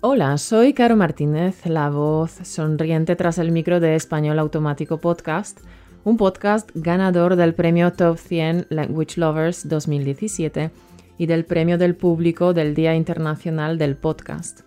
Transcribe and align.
Hola, 0.00 0.38
soy 0.38 0.74
Caro 0.74 0.94
Martínez, 0.94 1.66
la 1.66 1.90
voz 1.90 2.30
sonriente 2.44 3.16
tras 3.16 3.36
el 3.38 3.50
micro 3.50 3.80
de 3.80 3.96
Español 3.96 4.38
Automático 4.38 4.98
Podcast, 4.98 5.58
un 6.04 6.16
podcast 6.16 6.70
ganador 6.72 7.34
del 7.34 7.52
premio 7.52 7.92
Top 7.92 8.16
100 8.16 8.68
Language 8.68 9.18
Lovers 9.18 9.68
2017 9.68 10.70
y 11.18 11.26
del 11.26 11.44
premio 11.44 11.78
del 11.78 11.96
público 11.96 12.54
del 12.54 12.76
Día 12.76 12.94
Internacional 12.94 13.76
del 13.76 13.96
Podcast. 13.96 14.60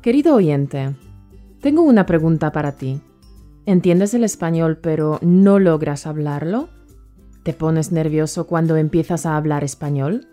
Querido 0.00 0.34
oyente, 0.34 0.96
tengo 1.60 1.82
una 1.82 2.04
pregunta 2.04 2.50
para 2.50 2.72
ti. 2.72 3.00
¿Entiendes 3.66 4.14
el 4.14 4.24
español 4.24 4.78
pero 4.82 5.20
no 5.22 5.60
logras 5.60 6.08
hablarlo? 6.08 6.70
¿Te 7.44 7.52
pones 7.52 7.92
nervioso 7.92 8.48
cuando 8.48 8.76
empiezas 8.76 9.26
a 9.26 9.36
hablar 9.36 9.62
español? 9.62 10.26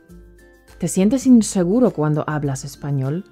¿Te 0.79 0.87
sientes 0.87 1.27
inseguro 1.27 1.91
cuando 1.91 2.23
hablas 2.25 2.65
español? 2.65 3.25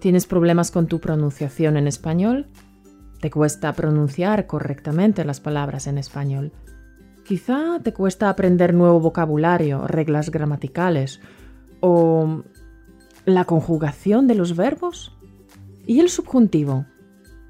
¿Tienes 0.00 0.26
problemas 0.26 0.70
con 0.70 0.86
tu 0.86 1.00
pronunciación 1.00 1.76
en 1.76 1.88
español? 1.88 2.46
¿Te 3.20 3.30
cuesta 3.30 3.72
pronunciar 3.72 4.46
correctamente 4.46 5.24
las 5.24 5.40
palabras 5.40 5.88
en 5.88 5.98
español? 5.98 6.52
Quizá 7.24 7.80
te 7.82 7.92
cuesta 7.92 8.28
aprender 8.28 8.74
nuevo 8.74 9.00
vocabulario, 9.00 9.88
reglas 9.88 10.30
gramaticales 10.30 11.20
o 11.80 12.44
la 13.24 13.44
conjugación 13.44 14.28
de 14.28 14.36
los 14.36 14.54
verbos. 14.54 15.16
¿Y 15.84 15.98
el 15.98 16.10
subjuntivo? 16.10 16.86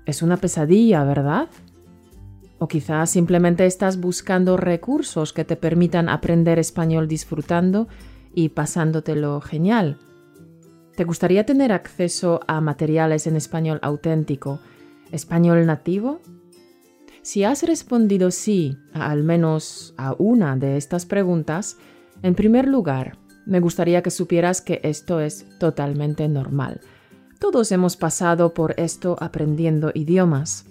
Es 0.07 0.23
una 0.23 0.39
pesadilla, 0.39 1.05
¿verdad? 1.05 1.49
O 2.59 2.67
quizá 2.67 3.05
simplemente 3.05 3.67
estás 3.67 4.01
buscando 4.01 4.57
recursos 4.57 5.35
que 5.35 5.45
te 5.45 5.57
permitan 5.57 6.09
aprender 6.09 6.59
español 6.59 7.09
disfrutando 7.09 7.89
y 8.35 8.49
pasándotelo 8.49 9.41
genial. 9.43 9.99
¿Te 10.99 11.05
gustaría 11.05 11.47
tener 11.47 11.71
acceso 11.71 12.41
a 12.49 12.61
materiales 12.61 13.29
en 13.29 13.37
español 13.37 13.79
auténtico, 13.83 14.59
español 15.13 15.65
nativo? 15.65 16.21
Si 17.23 17.45
has 17.45 17.63
respondido 17.63 18.33
sí 18.33 18.77
a 18.93 19.13
al 19.13 19.23
menos 19.23 19.95
a 19.97 20.17
una 20.19 20.57
de 20.57 20.77
estas 20.77 21.07
preguntas, 21.07 21.77
en 22.23 22.35
primer 22.35 22.67
lugar, 22.67 23.17
me 23.47 23.61
gustaría 23.61 24.03
que 24.03 24.11
supieras 24.11 24.61
que 24.61 24.81
esto 24.83 25.21
es 25.21 25.47
totalmente 25.61 26.27
normal. 26.27 26.81
Todos 27.39 27.71
hemos 27.71 27.97
pasado 27.97 28.53
por 28.53 28.75
esto 28.77 29.17
aprendiendo 29.21 29.93
idiomas. 29.95 30.65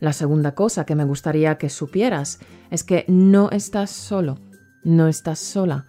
La 0.00 0.14
segunda 0.14 0.54
cosa 0.54 0.86
que 0.86 0.94
me 0.94 1.04
gustaría 1.04 1.58
que 1.58 1.68
supieras 1.68 2.38
es 2.70 2.82
que 2.82 3.04
no 3.08 3.50
estás 3.50 3.90
solo, 3.90 4.38
no 4.84 5.06
estás 5.06 5.38
sola. 5.38 5.84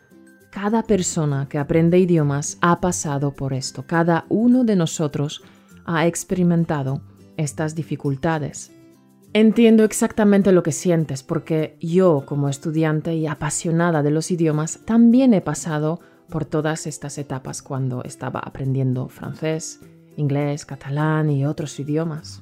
Cada 0.52 0.82
persona 0.82 1.48
que 1.48 1.60
aprende 1.60 2.00
idiomas 2.00 2.58
ha 2.62 2.82
pasado 2.82 3.34
por 3.34 3.54
esto. 3.54 3.86
Cada 3.86 4.26
uno 4.30 4.64
de 4.64 4.76
nosotros 4.76 5.44
ha 5.86 6.08
experimentado 6.08 7.02
estas 7.38 7.76
dificultades. 7.76 8.72
Entiendo 9.34 9.84
exactamente 9.84 10.52
lo 10.52 10.64
que 10.64 10.72
sientes 10.72 11.22
porque 11.22 11.78
yo, 11.80 12.24
como 12.26 12.50
estudiante 12.50 13.14
y 13.14 13.28
apasionada 13.28 14.02
de 14.02 14.10
los 14.10 14.32
idiomas, 14.32 14.80
también 14.86 15.36
he 15.36 15.42
pasado 15.42 16.00
por 16.30 16.46
todas 16.46 16.88
estas 16.88 17.20
etapas 17.20 17.62
cuando 17.62 18.04
estaba 18.04 18.40
aprendiendo 18.40 19.08
francés, 19.08 19.82
inglés, 20.18 20.66
catalán 20.66 21.30
y 21.30 21.46
otros 21.46 21.80
idiomas. 21.80 22.42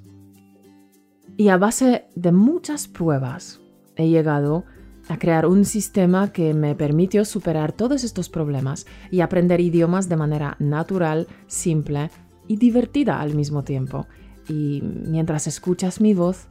Y 1.36 1.50
a 1.50 1.58
base 1.58 2.06
de 2.16 2.32
muchas 2.32 2.88
pruebas 2.88 3.60
he 3.98 4.08
llegado 4.08 4.60
a 4.60 4.77
crear 5.16 5.46
un 5.46 5.64
sistema 5.64 6.34
que 6.34 6.54
me 6.54 6.76
permitió 6.76 7.24
superar 7.24 7.72
todos 7.72 8.04
estos 8.04 8.28
problemas 8.28 8.86
y 9.10 9.22
aprender 9.22 9.62
idiomas 9.62 10.10
de 10.10 10.18
manera 10.18 10.58
natural, 10.60 11.28
simple 11.48 12.12
y 12.48 12.58
divertida 12.58 13.22
al 13.22 13.34
mismo 13.34 13.64
tiempo. 13.64 14.08
Y 14.50 14.82
mientras 14.84 15.48
escuchas 15.48 16.02
mi 16.02 16.14
voz, 16.14 16.48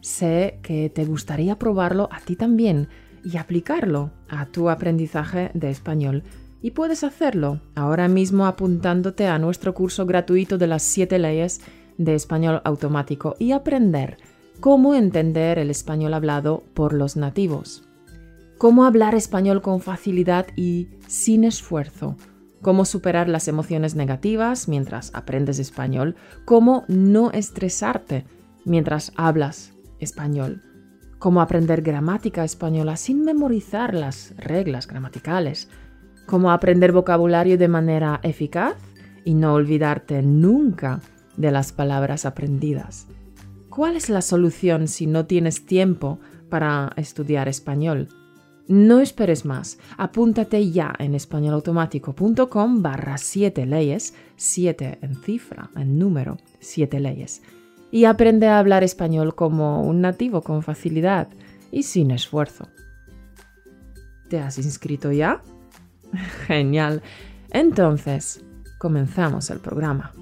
sé 0.00 0.58
que 0.62 0.90
te 0.90 1.04
gustaría 1.04 1.58
probarlo 1.58 2.08
a 2.10 2.20
ti 2.20 2.34
también 2.34 2.88
y 3.24 3.36
aplicarlo 3.36 4.10
a 4.28 4.46
tu 4.46 4.70
aprendizaje 4.70 5.50
de 5.54 5.70
español. 5.70 6.24
Y 6.62 6.72
puedes 6.72 7.04
hacerlo 7.04 7.60
ahora 7.74 8.08
mismo 8.08 8.46
apuntándote 8.46 9.26
a 9.26 9.38
nuestro 9.38 9.72
curso 9.72 10.04
gratuito 10.04 10.58
de 10.58 10.66
las 10.66 10.82
7 10.82 11.18
leyes 11.18 11.60
de 11.96 12.14
español 12.14 12.60
automático 12.64 13.34
y 13.38 13.52
aprender 13.52 14.18
cómo 14.58 14.94
entender 14.94 15.58
el 15.58 15.70
español 15.70 16.14
hablado 16.14 16.64
por 16.74 16.92
los 16.92 17.16
nativos 17.16 17.89
cómo 18.60 18.84
hablar 18.84 19.14
español 19.14 19.62
con 19.62 19.80
facilidad 19.80 20.48
y 20.54 20.88
sin 21.06 21.44
esfuerzo, 21.44 22.18
cómo 22.60 22.84
superar 22.84 23.26
las 23.26 23.48
emociones 23.48 23.94
negativas 23.94 24.68
mientras 24.68 25.12
aprendes 25.14 25.58
español, 25.58 26.14
cómo 26.44 26.84
no 26.86 27.30
estresarte 27.30 28.26
mientras 28.66 29.12
hablas 29.16 29.72
español, 29.98 30.60
cómo 31.18 31.40
aprender 31.40 31.80
gramática 31.80 32.44
española 32.44 32.98
sin 32.98 33.24
memorizar 33.24 33.94
las 33.94 34.34
reglas 34.36 34.86
gramaticales, 34.86 35.70
cómo 36.26 36.52
aprender 36.52 36.92
vocabulario 36.92 37.56
de 37.56 37.68
manera 37.68 38.20
eficaz 38.22 38.74
y 39.24 39.32
no 39.32 39.54
olvidarte 39.54 40.20
nunca 40.20 41.00
de 41.38 41.50
las 41.50 41.72
palabras 41.72 42.26
aprendidas. 42.26 43.06
¿Cuál 43.70 43.96
es 43.96 44.10
la 44.10 44.20
solución 44.20 44.86
si 44.86 45.06
no 45.06 45.24
tienes 45.24 45.64
tiempo 45.64 46.20
para 46.50 46.92
estudiar 46.96 47.48
español? 47.48 48.08
No 48.70 49.00
esperes 49.00 49.44
más. 49.44 49.80
Apúntate 49.96 50.70
ya 50.70 50.94
en 51.00 51.16
españolautomático.com 51.16 52.82
barra 52.82 53.18
7 53.18 53.66
leyes, 53.66 54.14
7 54.36 55.00
en 55.02 55.16
cifra, 55.16 55.70
en 55.74 55.98
número, 55.98 56.36
7 56.60 57.00
leyes. 57.00 57.42
Y 57.90 58.04
aprende 58.04 58.46
a 58.46 58.60
hablar 58.60 58.84
español 58.84 59.34
como 59.34 59.82
un 59.82 60.00
nativo 60.00 60.42
con 60.42 60.62
facilidad 60.62 61.26
y 61.72 61.82
sin 61.82 62.12
esfuerzo. 62.12 62.68
¿Te 64.28 64.38
has 64.38 64.56
inscrito 64.58 65.10
ya? 65.10 65.42
Genial. 66.46 67.02
Entonces, 67.50 68.44
comenzamos 68.78 69.50
el 69.50 69.58
programa. 69.58 70.12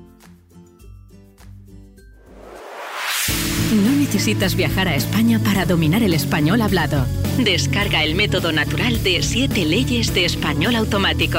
No 3.68 3.92
necesitas 3.92 4.56
viajar 4.56 4.88
a 4.88 4.94
España 4.94 5.38
para 5.44 5.66
dominar 5.66 6.02
el 6.02 6.14
español 6.14 6.62
hablado. 6.62 7.04
Descarga 7.36 8.02
el 8.02 8.14
método 8.14 8.50
natural 8.50 9.02
de 9.04 9.20
7 9.22 9.66
leyes 9.66 10.14
de 10.14 10.24
español 10.24 10.74
automático. 10.74 11.38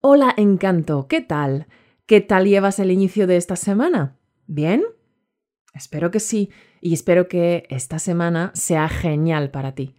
Hola, 0.00 0.32
encanto, 0.38 1.08
¿qué 1.08 1.20
tal? 1.20 1.66
¿Qué 2.06 2.22
tal 2.22 2.46
llevas 2.46 2.78
el 2.78 2.90
inicio 2.90 3.26
de 3.26 3.36
esta 3.36 3.54
semana? 3.54 4.16
¿Bien? 4.46 4.82
Espero 5.74 6.10
que 6.10 6.20
sí, 6.20 6.48
y 6.80 6.94
espero 6.94 7.28
que 7.28 7.66
esta 7.68 7.98
semana 7.98 8.50
sea 8.54 8.88
genial 8.88 9.50
para 9.50 9.74
ti. 9.74 9.94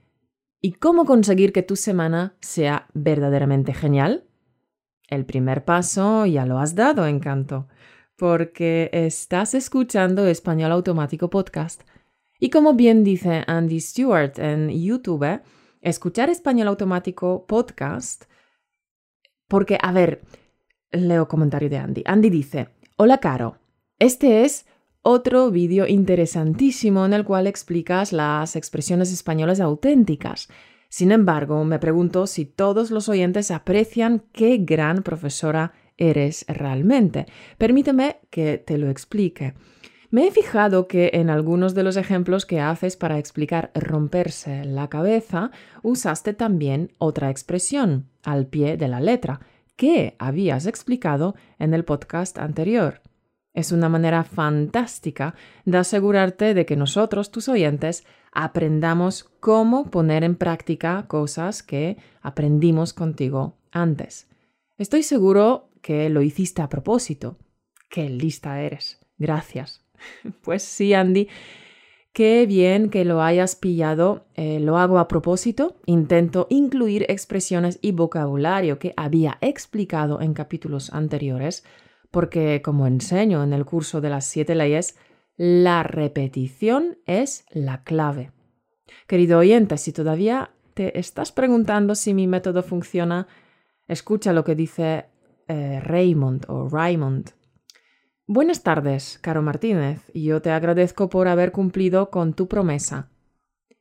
¿Y 0.60 0.72
cómo 0.72 1.06
conseguir 1.06 1.54
que 1.54 1.62
tu 1.62 1.76
semana 1.76 2.36
sea 2.42 2.88
verdaderamente 2.96 3.76
genial? 3.76 4.26
El 5.12 5.26
primer 5.26 5.66
paso 5.66 6.26
ya 6.26 6.46
lo 6.46 6.58
has 6.58 6.74
dado, 6.74 7.06
encanto, 7.06 7.68
porque 8.16 8.90
estás 8.94 9.54
escuchando 9.54 10.26
Español 10.26 10.72
Automático 10.72 11.30
Podcast. 11.30 11.82
Y 12.40 12.50
como 12.50 12.76
bien 12.76 13.04
dice 13.04 13.44
Andy 13.46 13.82
Stewart 13.82 14.40
en 14.40 14.70
YouTube, 14.70 15.42
escuchar 15.82 16.30
Español 16.30 16.70
Automático 16.70 17.46
Podcast, 17.46 18.24
porque, 19.50 19.78
a 19.82 19.92
ver, 19.92 20.22
leo 20.92 21.28
comentario 21.28 21.70
de 21.70 21.78
Andy. 21.78 22.04
Andy 22.06 22.30
dice, 22.30 22.70
hola 22.96 23.18
Caro, 23.18 23.58
este 24.00 24.46
es 24.46 24.66
otro 25.02 25.52
vídeo 25.52 25.88
interesantísimo 25.88 27.06
en 27.06 27.12
el 27.12 27.26
cual 27.26 27.48
explicas 27.48 28.14
las 28.14 28.56
expresiones 28.56 29.12
españolas 29.12 29.60
auténticas. 29.60 30.48
Sin 30.92 31.14
embargo, 31.14 31.64
me 31.64 31.80
pregunto 31.80 32.28
si 32.28 32.44
todos 32.44 32.92
los 32.92 33.08
oyentes 33.08 33.50
aprecian 33.50 34.24
qué 34.34 34.58
gran 34.58 35.04
profesora 35.04 35.72
eres 35.96 36.44
realmente. 36.50 37.28
Permíteme 37.58 38.18
que 38.30 38.58
te 38.58 38.78
lo 38.78 38.90
explique. 38.90 39.54
Me 40.10 40.28
he 40.28 40.32
fijado 40.32 40.90
que 40.90 41.12
en 41.14 41.30
algunos 41.30 41.76
de 41.76 41.84
los 41.84 41.96
ejemplos 41.96 42.46
que 42.46 42.60
haces 42.60 42.98
para 42.98 43.20
explicar 43.20 43.72
romperse 43.74 44.66
la 44.66 44.90
cabeza, 44.90 45.52
usaste 45.82 46.34
también 46.34 46.92
otra 46.98 47.30
expresión, 47.30 48.10
al 48.22 48.48
pie 48.48 48.76
de 48.76 48.90
la 48.90 49.00
letra, 49.00 49.40
que 49.78 50.18
habías 50.20 50.66
explicado 50.66 51.36
en 51.58 51.74
el 51.74 51.86
podcast 51.86 52.38
anterior. 52.38 53.02
Es 53.54 53.72
una 53.72 53.88
manera 53.88 54.26
fantástica 54.26 55.36
de 55.64 55.78
asegurarte 55.78 56.54
de 56.54 56.66
que 56.66 56.76
nosotros, 56.76 57.32
tus 57.32 57.48
oyentes, 57.48 58.06
aprendamos 58.32 59.24
cómo 59.40 59.90
poner 59.90 60.24
en 60.24 60.36
práctica 60.36 61.06
cosas 61.08 61.64
que 61.64 61.98
aprendimos 62.22 62.94
contigo 62.94 63.58
antes. 63.72 64.30
Estoy 64.78 65.04
seguro 65.04 65.70
que 65.82 66.10
lo 66.10 66.22
hiciste 66.22 66.62
a 66.62 66.70
propósito. 66.70 67.38
Qué 67.90 68.10
lista 68.10 68.62
eres. 68.62 69.00
Gracias. 69.18 69.86
Pues 70.42 70.64
sí, 70.64 70.96
Andy. 70.96 71.28
Qué 72.14 72.46
bien 72.46 72.90
que 72.90 73.06
lo 73.06 73.22
hayas 73.22 73.56
pillado. 73.56 74.26
Eh, 74.36 74.60
lo 74.60 74.78
hago 74.78 75.00
a 75.00 75.08
propósito. 75.08 75.78
Intento 75.86 76.48
incluir 76.50 77.06
expresiones 77.08 77.80
y 77.82 77.92
vocabulario 77.92 78.80
que 78.80 78.94
había 78.98 79.38
explicado 79.42 80.20
en 80.20 80.34
capítulos 80.34 80.92
anteriores, 80.92 81.64
porque 82.10 82.62
como 82.62 82.88
enseño 82.88 83.44
en 83.44 83.54
el 83.54 83.64
curso 83.64 84.02
de 84.02 84.10
las 84.10 84.26
siete 84.26 84.56
leyes, 84.56 84.98
la 85.44 85.82
repetición 85.82 87.00
es 87.08 87.46
la 87.50 87.84
clave. 87.84 88.32
Querido 89.08 89.40
oyente, 89.40 89.78
si 89.78 89.92
todavía 89.92 90.52
te 90.76 91.00
estás 91.00 91.32
preguntando 91.32 91.96
si 91.96 92.14
mi 92.14 92.28
método 92.28 92.62
funciona, 92.62 93.28
escucha 93.88 94.34
lo 94.34 94.44
que 94.44 94.54
dice 94.54 95.06
eh, 95.48 95.80
Raymond 95.80 96.46
o 96.48 96.70
Raymond 96.70 97.32
Buenas 98.28 98.62
tardes, 98.62 99.18
Caro 99.20 99.42
Martínez. 99.42 100.12
Yo 100.14 100.44
te 100.44 100.52
agradezco 100.52 101.10
por 101.10 101.28
haber 101.28 101.52
cumplido 101.52 102.12
con 102.12 102.34
tu 102.34 102.48
promesa. 102.48 103.10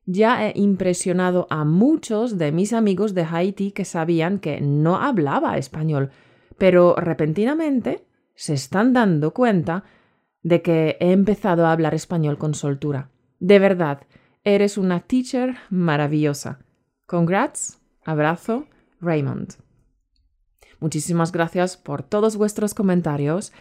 Ya 0.07 0.47
he 0.47 0.59
impresionado 0.59 1.47
a 1.51 1.67
muchos 1.67 2.39
de 2.39 2.53
mis 2.53 2.73
amigos 2.73 3.12
de 3.12 3.27
Haití 3.31 3.73
que 3.73 3.85
sabían 3.85 4.39
que 4.39 4.62
no 4.62 4.97
hablaba 4.97 5.59
español, 5.59 6.11
pero 6.57 6.97
repentinamente 6.97 8.07
se 8.35 8.55
están 8.55 8.95
dando 8.95 9.35
cuenta 9.35 9.85
de 10.42 10.62
que 10.62 10.96
he 11.00 11.12
empezado 11.12 11.66
a 11.66 11.72
hablar 11.72 11.94
español 11.94 12.38
con 12.38 12.54
soltura. 12.54 13.10
De 13.38 13.58
verdad, 13.58 14.02
eres 14.44 14.78
una 14.78 15.00
teacher 15.00 15.56
maravillosa. 15.70 16.60
Congrats, 17.06 17.81
abrazo, 18.04 18.66
Raymond. 19.00 19.54
Muchísimas 20.78 21.32
gracias 21.32 21.76
por 21.76 22.02
todos 22.02 22.37
vuestros 22.37 22.75
comentarios 22.75 23.52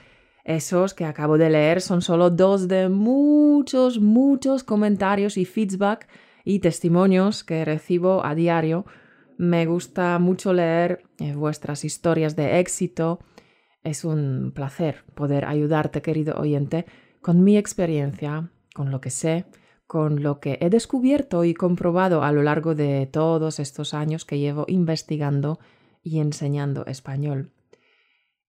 esos 0.49 0.95
que 0.95 1.05
acabo 1.05 1.37
de 1.37 1.49
leer 1.49 1.79
son 1.79 2.01
solo 2.01 2.31
dos 2.31 2.67
de 2.67 2.89
muchos, 2.89 3.99
muchos 3.99 4.63
comentarios 4.63 5.37
y 5.37 5.45
feedback 5.45 6.07
y 6.43 6.57
testimonios 6.57 7.43
que 7.43 7.63
recibo 7.65 8.25
a 8.25 8.33
diario. 8.33 8.85
Me 9.37 9.67
gusta 9.67 10.17
mucho 10.17 10.51
leer 10.53 11.03
eh, 11.19 11.35
vuestras 11.35 11.85
historias 11.85 12.35
de 12.35 12.59
éxito. 12.59 13.19
Es 13.83 14.03
un 14.03 14.51
placer 14.53 15.03
poder 15.15 15.45
ayudarte, 15.45 16.01
querido 16.01 16.37
oyente, 16.37 16.85
con 17.21 17.43
mi 17.43 17.57
experiencia, 17.57 18.51
con 18.73 18.91
lo 18.91 19.01
que 19.01 19.09
sé, 19.09 19.45
con 19.87 20.21
lo 20.21 20.39
que 20.39 20.57
he 20.61 20.69
descubierto 20.69 21.43
y 21.45 21.53
comprobado 21.53 22.23
a 22.23 22.31
lo 22.31 22.43
largo 22.43 22.75
de 22.75 23.07
todos 23.07 23.59
estos 23.59 23.93
años 23.93 24.25
que 24.25 24.37
llevo 24.37 24.65
investigando 24.67 25.59
y 26.03 26.19
enseñando 26.19 26.85
español. 26.85 27.51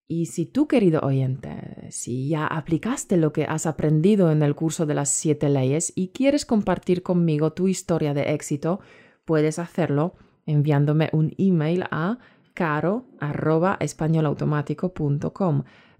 Y 0.07 0.25
si 0.25 0.45
tú, 0.45 0.67
querido 0.67 0.99
oyente, 1.01 1.87
si 1.89 2.27
ya 2.27 2.45
aplicaste 2.45 3.15
lo 3.15 3.31
que 3.31 3.45
has 3.45 3.65
aprendido 3.65 4.29
en 4.29 4.43
el 4.43 4.55
curso 4.55 4.85
de 4.85 4.93
las 4.93 5.09
siete 5.09 5.49
leyes 5.49 5.93
y 5.95 6.09
quieres 6.09 6.45
compartir 6.45 7.01
conmigo 7.01 7.53
tu 7.53 7.69
historia 7.69 8.13
de 8.13 8.33
éxito, 8.33 8.81
puedes 9.23 9.57
hacerlo 9.57 10.15
enviándome 10.45 11.09
un 11.13 11.33
email 11.37 11.85
a 11.91 12.19
caro 12.53 13.05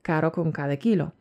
caro 0.01 0.31
con 0.31 0.51
cada 0.51 0.77
kilo, 0.77 1.13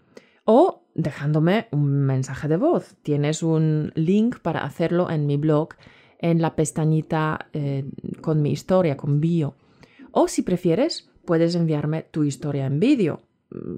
o 0.44 0.84
dejándome 0.94 1.68
un 1.70 2.04
mensaje 2.06 2.48
de 2.48 2.56
voz. 2.56 2.96
Tienes 3.02 3.42
un 3.42 3.92
link 3.94 4.40
para 4.40 4.64
hacerlo 4.64 5.10
en 5.10 5.26
mi 5.26 5.36
blog 5.36 5.70
en 6.18 6.42
la 6.42 6.54
pestañita 6.54 7.48
eh, 7.52 7.84
con 8.20 8.42
mi 8.42 8.52
historia, 8.52 8.96
con 8.96 9.20
bio. 9.20 9.54
O 10.12 10.28
si 10.28 10.42
prefieres, 10.42 11.10
puedes 11.24 11.54
enviarme 11.54 12.02
tu 12.02 12.24
historia 12.24 12.66
en 12.66 12.80
vídeo. 12.80 13.22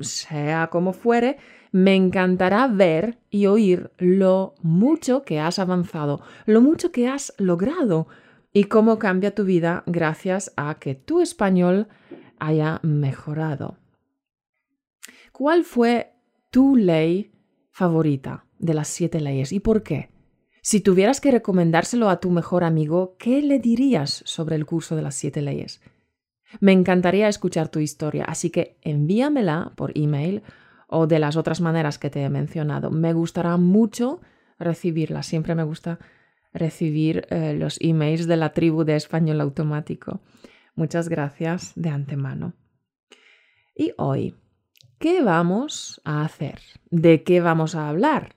Sea 0.00 0.68
como 0.70 0.92
fuere, 0.92 1.38
me 1.70 1.94
encantará 1.94 2.66
ver 2.68 3.18
y 3.30 3.46
oír 3.46 3.90
lo 3.98 4.54
mucho 4.60 5.22
que 5.22 5.40
has 5.40 5.58
avanzado, 5.58 6.20
lo 6.46 6.60
mucho 6.60 6.92
que 6.92 7.08
has 7.08 7.32
logrado 7.38 8.08
y 8.52 8.64
cómo 8.64 8.98
cambia 8.98 9.34
tu 9.34 9.44
vida 9.44 9.82
gracias 9.86 10.52
a 10.56 10.74
que 10.78 10.94
tu 10.94 11.20
español 11.20 11.88
haya 12.38 12.80
mejorado. 12.82 13.78
¿Cuál 15.32 15.64
fue 15.64 16.12
tu 16.50 16.76
ley 16.76 17.32
favorita 17.70 18.46
de 18.58 18.74
las 18.74 18.88
siete 18.88 19.20
leyes 19.20 19.52
y 19.52 19.60
por 19.60 19.82
qué? 19.82 20.10
Si 20.60 20.80
tuvieras 20.80 21.20
que 21.20 21.32
recomendárselo 21.32 22.08
a 22.08 22.20
tu 22.20 22.30
mejor 22.30 22.62
amigo, 22.62 23.16
¿qué 23.18 23.42
le 23.42 23.58
dirías 23.58 24.22
sobre 24.26 24.54
el 24.54 24.66
curso 24.66 24.94
de 24.94 25.02
las 25.02 25.16
siete 25.16 25.42
leyes? 25.42 25.80
Me 26.60 26.72
encantaría 26.72 27.28
escuchar 27.28 27.68
tu 27.68 27.80
historia, 27.80 28.24
así 28.24 28.50
que 28.50 28.78
envíamela 28.82 29.72
por 29.74 29.92
email 29.96 30.42
o 30.86 31.06
de 31.06 31.18
las 31.18 31.36
otras 31.36 31.60
maneras 31.60 31.98
que 31.98 32.10
te 32.10 32.22
he 32.22 32.28
mencionado. 32.28 32.90
Me 32.90 33.12
gustará 33.12 33.56
mucho 33.56 34.20
recibirla. 34.58 35.22
Siempre 35.22 35.54
me 35.54 35.64
gusta 35.64 35.98
recibir 36.52 37.26
eh, 37.30 37.54
los 37.54 37.78
emails 37.80 38.26
de 38.26 38.36
la 38.36 38.52
tribu 38.52 38.84
de 38.84 38.96
español 38.96 39.40
automático. 39.40 40.20
Muchas 40.74 41.08
gracias 41.08 41.72
de 41.74 41.90
antemano. 41.90 42.54
Y 43.74 43.92
hoy, 43.96 44.34
¿qué 44.98 45.22
vamos 45.22 46.00
a 46.04 46.24
hacer? 46.24 46.60
¿De 46.90 47.22
qué 47.22 47.40
vamos 47.40 47.74
a 47.74 47.88
hablar? 47.88 48.36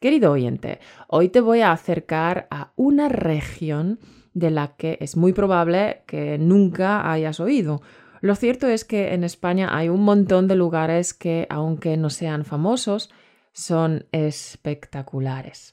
Querido 0.00 0.32
oyente, 0.32 0.80
hoy 1.08 1.30
te 1.30 1.40
voy 1.40 1.60
a 1.60 1.72
acercar 1.72 2.46
a 2.50 2.72
una 2.76 3.08
región 3.08 3.98
de 4.34 4.50
la 4.50 4.76
que 4.76 4.98
es 5.00 5.16
muy 5.16 5.32
probable 5.32 6.02
que 6.06 6.36
nunca 6.38 7.10
hayas 7.10 7.40
oído. 7.40 7.80
Lo 8.20 8.34
cierto 8.34 8.66
es 8.68 8.84
que 8.84 9.14
en 9.14 9.24
España 9.24 9.76
hay 9.76 9.88
un 9.88 10.02
montón 10.02 10.48
de 10.48 10.56
lugares 10.56 11.14
que, 11.14 11.46
aunque 11.48 11.96
no 11.96 12.10
sean 12.10 12.44
famosos, 12.44 13.10
son 13.52 14.06
espectaculares. 14.12 15.72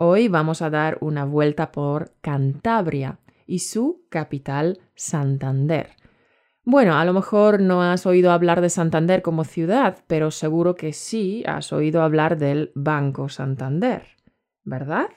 Hoy 0.00 0.28
vamos 0.28 0.62
a 0.62 0.70
dar 0.70 0.96
una 1.00 1.24
vuelta 1.24 1.72
por 1.72 2.12
Cantabria 2.20 3.18
y 3.48 3.58
su 3.58 4.06
capital, 4.10 4.78
Santander. 4.94 5.88
Bueno, 6.62 6.96
a 6.96 7.04
lo 7.04 7.12
mejor 7.12 7.60
no 7.60 7.82
has 7.82 8.06
oído 8.06 8.30
hablar 8.30 8.60
de 8.60 8.70
Santander 8.70 9.22
como 9.22 9.42
ciudad, 9.42 9.98
pero 10.06 10.30
seguro 10.30 10.76
que 10.76 10.92
sí 10.92 11.42
has 11.48 11.72
oído 11.72 12.02
hablar 12.02 12.38
del 12.38 12.70
Banco 12.76 13.28
Santander, 13.28 14.06
¿verdad? 14.62 15.08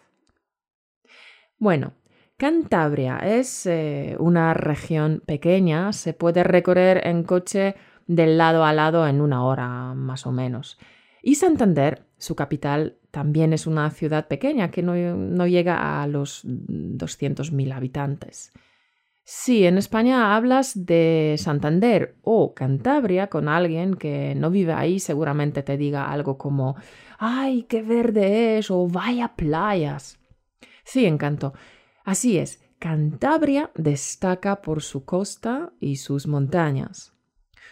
Bueno, 1.60 1.94
Cantabria 2.38 3.18
es 3.18 3.68
eh, 3.68 4.16
una 4.18 4.56
región 4.56 5.22
pequeña, 5.28 5.94
se 5.94 6.16
puede 6.16 6.44
recorrer 6.44 7.06
en 7.06 7.22
coche 7.22 7.76
del 8.08 8.36
lado 8.40 8.66
a 8.66 8.74
lado 8.74 9.08
en 9.08 9.22
una 9.22 9.46
hora 9.46 9.94
más 9.94 10.26
o 10.26 10.32
menos. 10.32 10.80
Y 11.22 11.36
Santander, 11.36 12.06
su 12.18 12.36
capital, 12.36 12.98
también 13.12 13.54
es 13.54 13.68
una 13.68 13.90
ciudad 13.92 14.28
pequeña 14.28 14.72
que 14.72 14.82
no, 14.82 14.96
no 14.96 15.48
llega 15.48 16.02
a 16.02 16.08
los 16.08 16.44
200.000 16.46 17.74
habitantes. 17.74 18.52
Si 19.24 19.66
en 19.66 19.78
España 19.78 20.36
hablas 20.36 20.86
de 20.86 21.36
Santander 21.38 22.16
o 22.24 22.54
Cantabria 22.54 23.28
con 23.28 23.48
alguien 23.48 23.94
que 23.94 24.34
no 24.36 24.50
vive 24.50 24.74
ahí, 24.74 25.00
seguramente 25.00 25.62
te 25.64 25.78
diga 25.78 26.12
algo 26.12 26.38
como 26.38 26.76
¡ay, 27.20 27.64
qué 27.64 27.82
verde 27.84 28.58
es! 28.58 28.72
o 28.72 28.88
¡vaya 28.88 29.36
playas! 29.36 30.20
Sí, 30.84 31.06
encanto. 31.06 31.54
Así 32.04 32.40
es, 32.40 32.64
Cantabria 32.80 33.72
destaca 33.76 34.62
por 34.62 34.82
su 34.82 35.06
costa 35.06 35.72
y 35.80 35.98
sus 35.98 36.26
montañas. 36.26 37.11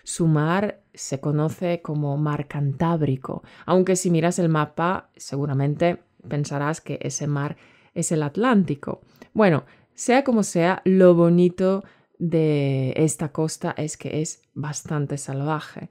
Su 0.04 0.28
mar 0.28 0.82
se 0.94 1.20
conoce 1.20 1.82
como 1.82 2.18
mar 2.18 2.48
Cantábrico, 2.48 3.44
aunque 3.66 3.96
si 3.96 4.12
miras 4.12 4.40
el 4.40 4.50
mapa 4.50 5.10
seguramente 5.16 6.04
pensarás 6.28 6.82
que 6.82 7.00
ese 7.02 7.28
mar 7.28 7.58
es 7.94 8.12
el 8.12 8.24
Atlántico. 8.24 9.02
Bueno, 9.34 9.66
sea 9.94 10.24
como 10.24 10.44
sea, 10.44 10.82
lo 10.86 11.14
bonito 11.16 11.84
de 12.18 12.94
esta 12.98 13.32
costa 13.32 13.74
es 13.78 13.98
que 13.98 14.22
es 14.22 14.42
bastante 14.54 15.18
salvaje. 15.18 15.90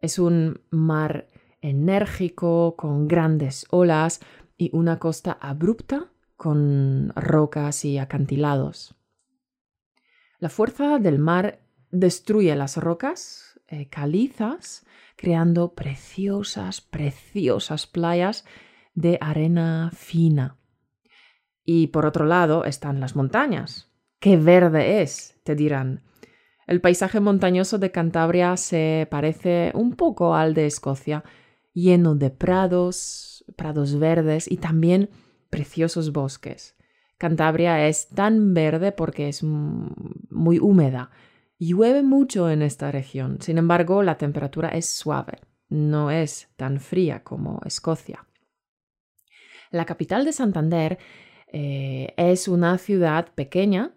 Es 0.00 0.18
un 0.18 0.60
mar 0.70 1.28
enérgico, 1.60 2.76
con 2.76 3.08
grandes 3.08 3.66
olas 3.70 4.20
y 4.56 4.70
una 4.76 4.98
costa 4.98 5.38
abrupta 5.40 6.10
con 6.36 7.12
rocas 7.16 7.84
y 7.84 7.96
acantilados. 7.98 8.94
La 10.38 10.50
fuerza 10.50 10.98
del 10.98 11.18
mar 11.18 11.63
destruye 11.94 12.54
las 12.56 12.76
rocas 12.76 13.60
eh, 13.68 13.88
calizas, 13.88 14.86
creando 15.16 15.74
preciosas, 15.74 16.80
preciosas 16.80 17.86
playas 17.86 18.44
de 18.94 19.18
arena 19.20 19.90
fina. 19.94 20.58
Y 21.64 21.88
por 21.88 22.04
otro 22.04 22.26
lado 22.26 22.64
están 22.64 23.00
las 23.00 23.16
montañas. 23.16 23.90
¡Qué 24.18 24.36
verde 24.36 25.02
es! 25.02 25.40
te 25.44 25.54
dirán. 25.54 26.02
El 26.66 26.80
paisaje 26.80 27.20
montañoso 27.20 27.78
de 27.78 27.90
Cantabria 27.90 28.56
se 28.56 29.06
parece 29.10 29.70
un 29.74 29.96
poco 29.96 30.34
al 30.34 30.54
de 30.54 30.66
Escocia, 30.66 31.22
lleno 31.74 32.14
de 32.14 32.30
prados, 32.30 33.44
prados 33.56 33.98
verdes 33.98 34.50
y 34.50 34.56
también 34.56 35.10
preciosos 35.50 36.12
bosques. 36.12 36.74
Cantabria 37.18 37.86
es 37.86 38.08
tan 38.08 38.54
verde 38.54 38.92
porque 38.92 39.28
es 39.28 39.42
muy 39.42 40.58
húmeda. 40.58 41.10
Llueve 41.66 42.02
mucho 42.02 42.50
en 42.50 42.60
esta 42.60 42.92
región, 42.92 43.38
sin 43.40 43.56
embargo 43.56 44.02
la 44.02 44.18
temperatura 44.18 44.68
es 44.68 44.84
suave, 44.84 45.38
no 45.70 46.10
es 46.10 46.48
tan 46.56 46.78
fría 46.78 47.22
como 47.22 47.58
Escocia. 47.64 48.26
La 49.70 49.86
capital 49.86 50.26
de 50.26 50.34
Santander 50.34 50.98
eh, 51.50 52.12
es 52.18 52.48
una 52.48 52.76
ciudad 52.76 53.28
pequeña 53.34 53.94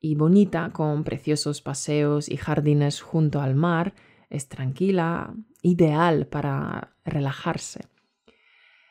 y 0.00 0.14
bonita 0.14 0.70
con 0.72 1.04
preciosos 1.04 1.60
paseos 1.60 2.30
y 2.30 2.38
jardines 2.38 3.02
junto 3.02 3.42
al 3.42 3.54
mar. 3.54 3.92
Es 4.30 4.48
tranquila, 4.48 5.34
ideal 5.60 6.26
para 6.26 6.96
relajarse. 7.04 7.86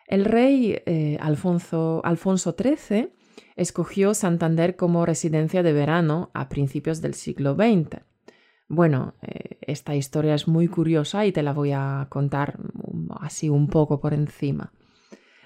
El 0.05 0.25
rey 0.25 0.79
eh, 0.86 1.17
Alfonso, 1.20 2.01
Alfonso 2.03 2.55
XIII 2.55 3.10
escogió 3.56 4.13
Santander 4.13 4.75
como 4.75 5.06
residencia 5.06 5.63
de 5.63 5.74
verano 5.74 6.32
a 6.34 6.50
principios 6.50 7.02
del 7.02 7.13
siglo 7.13 7.56
XX. 7.56 8.02
Bueno, 8.68 9.16
eh, 9.22 9.58
esta 9.62 9.96
historia 9.96 10.34
es 10.34 10.48
muy 10.48 10.68
curiosa 10.68 11.25
y 11.25 11.32
te 11.32 11.44
la 11.44 11.54
voy 11.54 11.72
a 11.74 12.08
contar 12.10 12.60
así 13.20 13.50
un 13.50 13.68
poco 13.68 14.00
por 14.00 14.13
encima. 14.13 14.74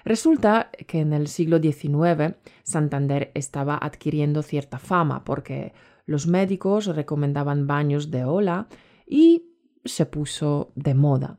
Resulta 0.04 0.70
que 0.86 1.00
en 1.00 1.12
el 1.12 1.26
siglo 1.28 1.58
XIX 1.58 2.36
Santander 2.62 3.30
estaba 3.34 3.78
adquiriendo 3.80 4.42
cierta 4.42 4.78
fama 4.78 5.24
porque 5.24 5.74
los 6.06 6.26
médicos 6.26 6.86
recomendaban 6.86 7.66
baños 7.66 8.10
de 8.10 8.24
ola 8.24 8.68
y 9.06 9.50
se 9.84 10.06
puso 10.06 10.72
de 10.74 10.94
moda. 10.94 11.38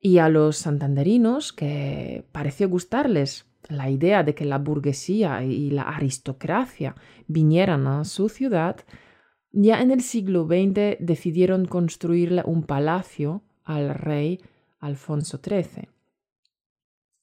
Y 0.00 0.18
a 0.18 0.28
los 0.28 0.56
santanderinos, 0.56 1.52
que 1.52 2.26
pareció 2.32 2.68
gustarles 2.68 3.49
la 3.70 3.88
idea 3.88 4.22
de 4.22 4.34
que 4.34 4.44
la 4.44 4.58
burguesía 4.58 5.42
y 5.44 5.70
la 5.70 5.82
aristocracia 5.82 6.94
vinieran 7.26 7.86
a 7.86 8.04
su 8.04 8.28
ciudad, 8.28 8.76
ya 9.52 9.80
en 9.80 9.90
el 9.90 10.02
siglo 10.02 10.46
XX 10.46 10.96
decidieron 11.00 11.66
construirle 11.66 12.42
un 12.44 12.64
palacio 12.64 13.42
al 13.64 13.94
rey 13.94 14.40
Alfonso 14.80 15.40
XIII 15.42 15.88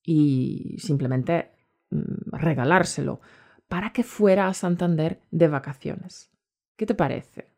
y 0.03 0.75
simplemente 0.79 1.51
mm, 1.89 2.31
regalárselo 2.31 3.19
para 3.67 3.91
que 3.91 4.03
fuera 4.03 4.47
a 4.47 4.53
Santander 4.53 5.21
de 5.31 5.47
vacaciones. 5.47 6.31
¿Qué 6.77 6.85
te 6.85 6.95
parece? 6.95 7.51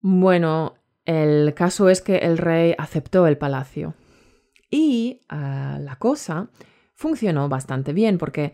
Bueno, 0.00 0.74
el 1.04 1.54
caso 1.54 1.88
es 1.88 2.00
que 2.00 2.18
el 2.18 2.38
rey 2.38 2.74
aceptó 2.76 3.26
el 3.26 3.38
palacio 3.38 3.94
y 4.70 5.20
ah, 5.28 5.78
la 5.80 5.96
cosa 5.96 6.50
funcionó 6.98 7.48
bastante 7.48 7.92
bien 7.92 8.18
porque, 8.18 8.52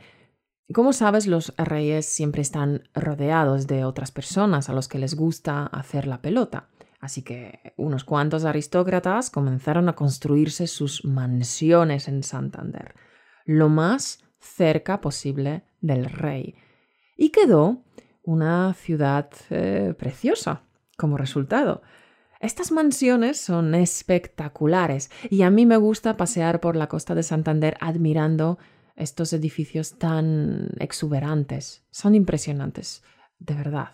como 0.72 0.92
sabes, 0.92 1.26
los 1.26 1.54
reyes 1.56 2.04
siempre 2.04 2.42
están 2.42 2.82
rodeados 2.94 3.66
de 3.66 3.86
otras 3.86 4.12
personas 4.12 4.68
a 4.68 4.74
los 4.74 4.86
que 4.86 4.98
les 4.98 5.14
gusta 5.14 5.66
hacer 5.66 6.06
la 6.06 6.20
pelota. 6.20 6.68
Así 7.00 7.22
que 7.22 7.72
unos 7.78 8.04
cuantos 8.04 8.44
aristócratas 8.44 9.30
comenzaron 9.30 9.88
a 9.88 9.94
construirse 9.94 10.66
sus 10.66 11.06
mansiones 11.06 12.06
en 12.06 12.22
Santander, 12.22 12.94
lo 13.46 13.70
más 13.70 14.22
cerca 14.38 15.00
posible 15.00 15.64
del 15.80 16.04
rey. 16.04 16.54
Y 17.16 17.30
quedó 17.30 17.82
una 18.22 18.74
ciudad 18.74 19.30
eh, 19.48 19.94
preciosa 19.98 20.64
como 20.98 21.16
resultado. 21.16 21.80
Estas 22.44 22.72
mansiones 22.72 23.40
son 23.40 23.74
espectaculares 23.74 25.10
y 25.30 25.40
a 25.44 25.50
mí 25.50 25.64
me 25.64 25.78
gusta 25.78 26.18
pasear 26.18 26.60
por 26.60 26.76
la 26.76 26.88
costa 26.88 27.14
de 27.14 27.22
Santander 27.22 27.78
admirando 27.80 28.58
estos 28.96 29.32
edificios 29.32 29.98
tan 29.98 30.68
exuberantes. 30.78 31.86
Son 31.90 32.14
impresionantes, 32.14 33.02
de 33.38 33.54
verdad. 33.54 33.92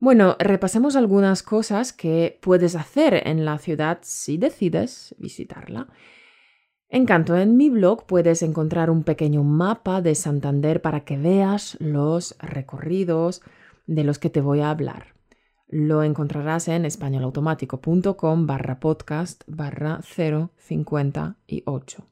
Bueno, 0.00 0.34
repasemos 0.40 0.96
algunas 0.96 1.44
cosas 1.44 1.92
que 1.92 2.36
puedes 2.42 2.74
hacer 2.74 3.28
en 3.28 3.44
la 3.44 3.58
ciudad 3.58 4.00
si 4.02 4.36
decides 4.36 5.14
visitarla. 5.18 5.86
En 6.88 7.06
canto, 7.06 7.36
en 7.36 7.56
mi 7.56 7.70
blog 7.70 8.06
puedes 8.06 8.42
encontrar 8.42 8.90
un 8.90 9.04
pequeño 9.04 9.44
mapa 9.44 10.02
de 10.02 10.16
Santander 10.16 10.82
para 10.82 11.04
que 11.04 11.16
veas 11.16 11.76
los 11.78 12.36
recorridos 12.40 13.42
de 13.86 14.02
los 14.02 14.18
que 14.18 14.30
te 14.30 14.40
voy 14.40 14.62
a 14.62 14.70
hablar. 14.70 15.15
Lo 15.68 16.04
encontrarás 16.04 16.68
en 16.68 16.84
españolautomático.com 16.84 18.46
barra 18.46 18.78
podcast 18.78 19.42
barra 19.48 20.00
058. 20.02 22.06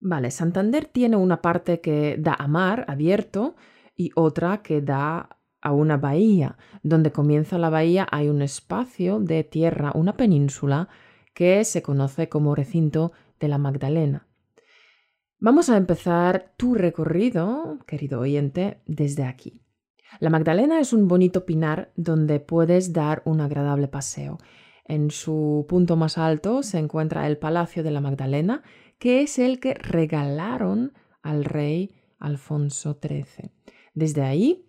Vale, 0.00 0.30
Santander 0.32 0.86
tiene 0.86 1.16
una 1.16 1.40
parte 1.40 1.80
que 1.80 2.16
da 2.18 2.34
a 2.34 2.48
mar 2.48 2.84
abierto 2.88 3.54
y 3.94 4.10
otra 4.16 4.62
que 4.62 4.80
da 4.80 5.38
a 5.60 5.72
una 5.72 5.96
bahía. 5.96 6.58
Donde 6.82 7.12
comienza 7.12 7.58
la 7.58 7.70
bahía 7.70 8.08
hay 8.10 8.28
un 8.28 8.42
espacio 8.42 9.20
de 9.20 9.44
tierra, 9.44 9.92
una 9.94 10.16
península, 10.16 10.88
que 11.32 11.64
se 11.64 11.82
conoce 11.82 12.28
como 12.28 12.56
recinto 12.56 13.12
de 13.38 13.46
la 13.46 13.58
Magdalena. 13.58 14.26
Vamos 15.38 15.70
a 15.70 15.76
empezar 15.76 16.54
tu 16.56 16.74
recorrido, 16.74 17.78
querido 17.86 18.18
oyente, 18.18 18.82
desde 18.86 19.24
aquí. 19.24 19.62
La 20.20 20.30
Magdalena 20.30 20.80
es 20.80 20.92
un 20.92 21.06
bonito 21.06 21.44
pinar 21.46 21.92
donde 21.96 22.40
puedes 22.40 22.92
dar 22.92 23.22
un 23.24 23.40
agradable 23.40 23.88
paseo. 23.88 24.38
En 24.84 25.10
su 25.10 25.66
punto 25.68 25.96
más 25.96 26.18
alto 26.18 26.62
se 26.62 26.78
encuentra 26.78 27.26
el 27.26 27.36
Palacio 27.36 27.82
de 27.82 27.90
la 27.90 28.00
Magdalena, 28.00 28.62
que 28.98 29.22
es 29.22 29.38
el 29.38 29.60
que 29.60 29.74
regalaron 29.74 30.94
al 31.22 31.44
rey 31.44 31.94
Alfonso 32.18 32.98
XIII. 33.00 33.50
Desde 33.94 34.22
ahí 34.22 34.66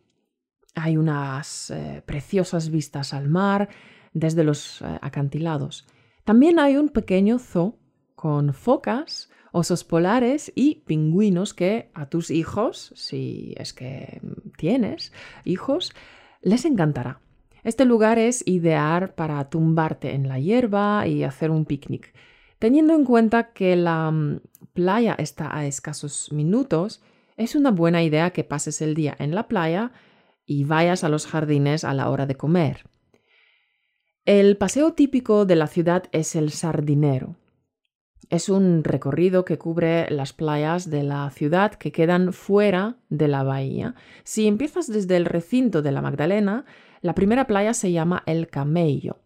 hay 0.76 0.98
unas 0.98 1.72
eh, 1.72 2.04
preciosas 2.06 2.70
vistas 2.70 3.14
al 3.14 3.30
mar 3.30 3.70
desde 4.14 4.44
los 4.44 4.82
eh, 4.82 5.00
acantilados. 5.02 5.88
También 6.26 6.60
hay 6.60 6.78
un 6.78 6.90
pequeño 6.90 7.40
zoo 7.40 7.80
con 8.16 8.54
focas 8.54 9.30
osos 9.52 9.84
polares 9.84 10.52
y 10.56 10.84
pingüinos 10.86 11.54
que 11.54 11.90
a 11.94 12.10
tus 12.10 12.32
hijos, 12.32 12.94
si 12.96 13.54
es 13.58 13.74
que 13.74 14.22
tienes 14.58 15.14
hijos, 15.46 15.94
les 16.42 16.66
encantará. 16.66 17.22
Este 17.64 17.86
lugar 17.86 18.20
es 18.20 18.44
ideal 18.48 19.14
para 19.14 19.50
tumbarte 19.50 20.14
en 20.14 20.28
la 20.28 20.40
hierba 20.40 21.08
y 21.08 21.24
hacer 21.24 21.52
un 21.52 21.66
picnic. 21.66 22.14
Teniendo 22.58 22.94
en 22.94 23.06
cuenta 23.06 23.52
que 23.54 23.76
la 23.76 24.12
mm, 24.12 24.42
playa 24.74 25.16
está 25.18 25.56
a 25.56 25.66
escasos 25.66 26.32
minutos, 26.32 27.02
es 27.38 27.56
una 27.56 27.72
buena 27.72 28.04
idea 28.04 28.32
que 28.32 28.44
pases 28.44 28.82
el 28.82 28.96
día 28.96 29.16
en 29.20 29.34
la 29.34 29.48
playa 29.48 29.92
y 30.46 30.64
vayas 30.64 31.04
a 31.04 31.10
los 31.10 31.26
jardines 31.26 31.84
a 31.84 31.94
la 31.94 32.10
hora 32.10 32.26
de 32.26 32.36
comer. 32.36 32.86
El 34.26 34.58
paseo 34.58 34.94
típico 34.94 35.46
de 35.46 35.56
la 35.56 35.68
ciudad 35.68 36.04
es 36.12 36.36
el 36.36 36.52
sardinero. 36.52 37.36
Es 38.30 38.50
un 38.50 38.84
recorrido 38.84 39.44
que 39.46 39.58
cubre 39.58 40.10
las 40.12 40.34
playas 40.34 40.90
de 40.90 41.04
la 41.04 41.30
ciudad 41.32 41.74
que 41.74 41.92
quedan 41.92 42.32
fuera 42.34 42.98
de 43.10 43.28
la 43.28 43.44
bahía. 43.44 43.96
Si 44.24 44.48
empiezas 44.48 44.88
desde 44.88 45.18
el 45.18 45.26
recinto 45.26 45.82
de 45.82 45.92
la 45.92 46.02
Magdalena, 46.02 46.66
la 47.02 47.16
primera 47.16 47.48
playa 47.48 47.74
se 47.74 47.92
llama 47.92 48.24
El 48.26 48.48
Camello. 48.48 49.18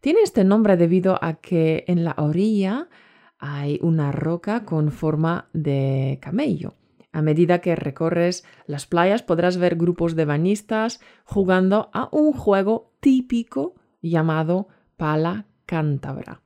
Tiene 0.00 0.20
este 0.22 0.44
nombre 0.44 0.76
debido 0.76 1.18
a 1.22 1.34
que 1.34 1.84
en 1.86 2.04
la 2.04 2.14
orilla 2.16 2.88
hay 3.38 3.78
una 3.82 4.12
roca 4.12 4.64
con 4.64 4.90
forma 4.90 5.48
de 5.52 6.18
camello. 6.20 6.74
A 7.12 7.22
medida 7.22 7.60
que 7.60 7.74
recorres 7.74 8.44
las 8.66 8.86
playas 8.86 9.22
podrás 9.22 9.56
ver 9.56 9.76
grupos 9.76 10.14
de 10.14 10.24
bañistas 10.24 11.00
jugando 11.24 11.90
a 11.92 12.08
un 12.12 12.32
juego 12.32 12.92
típico 13.00 13.74
llamado 14.00 14.68
pala 14.96 15.46
cántabra. 15.66 16.42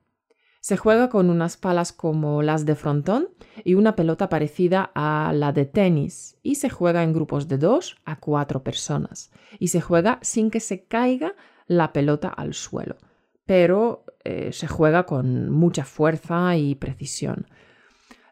Se 0.64 0.78
juega 0.78 1.10
con 1.10 1.28
unas 1.28 1.58
palas 1.58 1.92
como 1.92 2.40
las 2.40 2.64
de 2.64 2.74
frontón 2.74 3.28
y 3.64 3.74
una 3.74 3.96
pelota 3.96 4.30
parecida 4.30 4.90
a 4.94 5.30
la 5.34 5.52
de 5.52 5.66
tenis 5.66 6.38
y 6.42 6.54
se 6.54 6.70
juega 6.70 7.02
en 7.02 7.12
grupos 7.12 7.48
de 7.48 7.58
dos 7.58 7.98
a 8.06 8.18
cuatro 8.18 8.62
personas 8.62 9.30
y 9.58 9.68
se 9.68 9.82
juega 9.82 10.18
sin 10.22 10.50
que 10.50 10.60
se 10.60 10.86
caiga 10.86 11.34
la 11.66 11.92
pelota 11.92 12.28
al 12.28 12.54
suelo, 12.54 12.96
pero 13.44 14.06
eh, 14.24 14.52
se 14.54 14.66
juega 14.66 15.04
con 15.04 15.50
mucha 15.50 15.84
fuerza 15.84 16.56
y 16.56 16.76
precisión. 16.76 17.46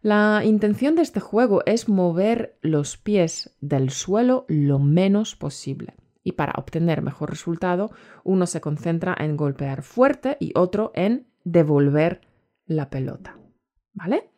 La 0.01 0.41
intención 0.43 0.95
de 0.95 1.03
este 1.03 1.21
juego 1.21 1.61
es 1.67 1.87
mover 1.87 2.57
los 2.63 2.97
pies 2.97 3.55
del 3.61 3.91
suelo 3.91 4.47
lo 4.49 4.79
menos 4.79 5.37
posible. 5.37 5.97
Y 6.25 6.33
para 6.33 6.55
obtener 6.57 7.03
mejor 7.03 7.29
resultado, 7.29 7.91
uno 8.25 8.47
se 8.47 8.63
concentra 8.63 9.15
en 9.19 9.37
golpear 9.37 9.83
fuerte 9.83 10.39
y 10.41 10.53
otro 10.55 10.93
en 10.95 11.27
devolver 11.45 12.21
la 12.67 12.91
pelota. 12.91 13.39
¿Vale? 13.93 14.31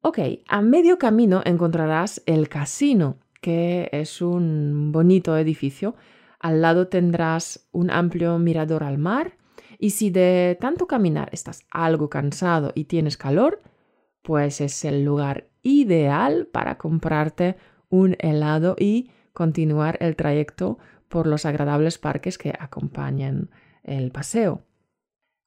Ok, 0.00 0.18
a 0.48 0.60
medio 0.60 0.98
camino 0.98 1.40
encontrarás 1.44 2.22
el 2.26 2.48
casino, 2.48 3.18
que 3.40 3.88
es 3.92 4.20
un 4.20 4.92
bonito 4.92 5.36
edificio. 5.38 5.94
Al 6.38 6.60
lado 6.60 6.88
tendrás 6.88 7.68
un 7.72 7.90
amplio 7.90 8.38
mirador 8.38 8.84
al 8.84 8.98
mar 8.98 9.38
y 9.78 9.90
si 9.90 10.10
de 10.10 10.58
tanto 10.60 10.86
caminar 10.86 11.28
estás 11.32 11.64
algo 11.70 12.10
cansado 12.10 12.72
y 12.74 12.84
tienes 12.84 13.16
calor, 13.16 13.62
pues 14.22 14.60
es 14.60 14.84
el 14.84 15.04
lugar 15.04 15.48
ideal 15.62 16.46
para 16.46 16.78
comprarte 16.78 17.56
un 17.88 18.16
helado 18.18 18.76
y 18.78 19.10
continuar 19.32 19.96
el 20.00 20.16
trayecto 20.16 20.78
por 21.08 21.26
los 21.26 21.46
agradables 21.46 21.98
parques 21.98 22.38
que 22.38 22.52
acompañan 22.58 23.50
el 23.82 24.10
paseo. 24.10 24.62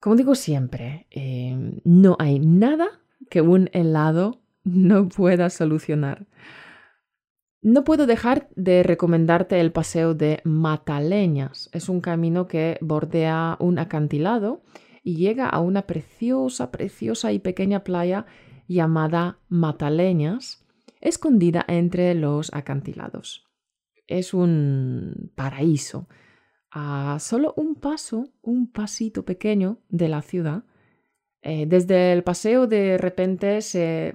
Como 0.00 0.16
digo 0.16 0.34
siempre, 0.34 1.06
em, 1.10 1.80
no 1.84 2.16
hay 2.18 2.38
nada 2.38 2.86
que 3.30 3.40
un 3.40 3.68
helado 3.72 4.40
no 4.64 5.08
pueda 5.08 5.50
solucionar. 5.50 6.26
No 7.60 7.82
puedo 7.82 8.06
dejar 8.06 8.48
de 8.54 8.84
recomendarte 8.84 9.60
el 9.60 9.72
paseo 9.72 10.14
de 10.14 10.40
Mataleñas. 10.44 11.68
Es 11.72 11.88
un 11.88 12.00
camino 12.00 12.46
que 12.46 12.78
bordea 12.80 13.56
un 13.58 13.80
acantilado 13.80 14.62
y 15.02 15.16
llega 15.16 15.48
a 15.48 15.58
una 15.60 15.82
preciosa, 15.82 16.70
preciosa 16.70 17.32
y 17.32 17.40
pequeña 17.40 17.82
playa 17.82 18.26
llamada 18.68 19.40
Mataleñas, 19.48 20.64
escondida 21.00 21.64
entre 21.66 22.14
los 22.14 22.52
acantilados. 22.54 23.48
Es 24.06 24.34
un 24.34 25.32
paraíso. 25.34 26.08
A 26.70 27.18
solo 27.20 27.54
un 27.56 27.76
paso, 27.76 28.28
un 28.42 28.70
pasito 28.70 29.24
pequeño 29.24 29.78
de 29.88 30.08
la 30.08 30.22
ciudad, 30.22 30.64
eh, 31.42 31.66
desde 31.66 32.12
el 32.12 32.24
paseo 32.24 32.66
de 32.66 32.98
repente 32.98 33.62
se, 33.62 34.14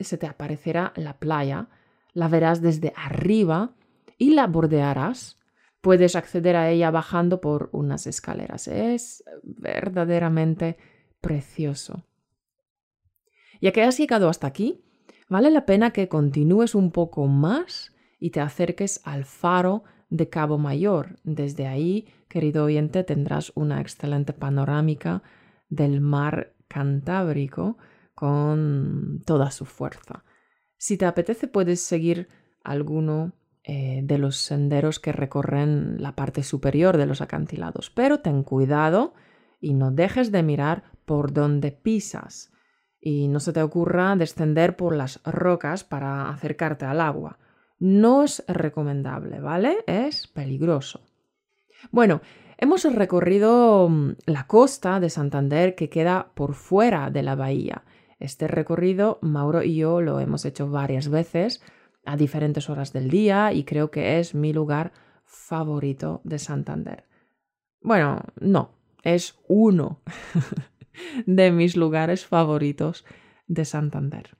se 0.00 0.18
te 0.18 0.26
aparecerá 0.26 0.92
la 0.96 1.18
playa, 1.18 1.68
la 2.12 2.28
verás 2.28 2.60
desde 2.60 2.92
arriba 2.96 3.74
y 4.18 4.30
la 4.30 4.46
bordearás. 4.46 5.38
Puedes 5.80 6.16
acceder 6.16 6.56
a 6.56 6.70
ella 6.70 6.90
bajando 6.90 7.40
por 7.40 7.68
unas 7.72 8.06
escaleras. 8.06 8.68
Es 8.68 9.22
verdaderamente 9.42 10.78
precioso. 11.20 12.04
Ya 13.60 13.72
que 13.72 13.82
has 13.82 13.98
llegado 13.98 14.28
hasta 14.28 14.46
aquí, 14.46 14.82
vale 15.28 15.50
la 15.50 15.66
pena 15.66 15.92
que 15.92 16.08
continúes 16.08 16.74
un 16.74 16.90
poco 16.90 17.26
más 17.26 17.92
y 18.18 18.30
te 18.30 18.40
acerques 18.40 19.00
al 19.04 19.24
faro 19.24 19.84
de 20.10 20.28
Cabo 20.28 20.58
Mayor. 20.58 21.16
Desde 21.24 21.66
ahí, 21.66 22.06
querido 22.28 22.64
oyente, 22.64 23.04
tendrás 23.04 23.52
una 23.54 23.80
excelente 23.80 24.32
panorámica 24.32 25.22
del 25.68 26.00
mar 26.00 26.54
Cantábrico 26.68 27.76
con 28.14 29.22
toda 29.26 29.50
su 29.50 29.64
fuerza. 29.64 30.24
Si 30.76 30.96
te 30.96 31.06
apetece, 31.06 31.46
puedes 31.46 31.80
seguir 31.80 32.28
alguno 32.62 33.32
eh, 33.62 34.00
de 34.04 34.18
los 34.18 34.36
senderos 34.36 34.98
que 34.98 35.12
recorren 35.12 36.02
la 36.02 36.14
parte 36.14 36.42
superior 36.42 36.96
de 36.96 37.06
los 37.06 37.20
acantilados, 37.20 37.90
pero 37.90 38.20
ten 38.20 38.42
cuidado 38.42 39.14
y 39.60 39.74
no 39.74 39.90
dejes 39.90 40.32
de 40.32 40.42
mirar 40.42 40.84
por 41.06 41.32
donde 41.32 41.72
pisas. 41.72 42.52
Y 43.00 43.28
no 43.28 43.40
se 43.40 43.52
te 43.52 43.62
ocurra 43.62 44.16
descender 44.16 44.76
por 44.76 44.94
las 44.94 45.22
rocas 45.24 45.84
para 45.84 46.28
acercarte 46.28 46.86
al 46.86 47.00
agua. 47.00 47.38
No 47.84 48.24
es 48.24 48.42
recomendable, 48.48 49.40
¿vale? 49.40 49.84
Es 49.86 50.26
peligroso. 50.26 51.02
Bueno, 51.90 52.22
Hemos 52.56 52.84
recorrido 52.84 53.88
mm, 53.90 54.12
la 54.26 54.46
costa 54.46 55.00
de 55.00 55.10
Santander 55.10 55.74
que 55.74 55.90
queda 55.90 56.30
por 56.34 56.54
fuera 56.54 57.10
de 57.10 57.22
la 57.22 57.34
bahía. 57.34 57.84
Este 58.18 58.48
recorrido 58.48 59.18
Mauro 59.20 59.62
y 59.62 59.76
yo 59.76 60.00
lo 60.00 60.20
hemos 60.20 60.44
hecho 60.44 60.70
varias 60.70 61.08
veces 61.08 61.62
a 62.06 62.16
diferentes 62.16 62.70
horas 62.70 62.92
del 62.92 63.10
día 63.10 63.52
y 63.52 63.64
creo 63.64 63.90
que 63.90 64.18
es 64.18 64.34
mi 64.34 64.52
lugar 64.52 64.92
favorito 65.26 66.22
de 66.24 66.38
Santander. 66.38 67.04
Bueno, 67.82 68.22
no, 68.40 68.70
es 69.02 69.38
uno 69.48 70.00
de 71.26 71.50
mis 71.50 71.76
lugares 71.76 72.24
favoritos 72.24 73.04
de 73.46 73.64
Santander. 73.64 74.38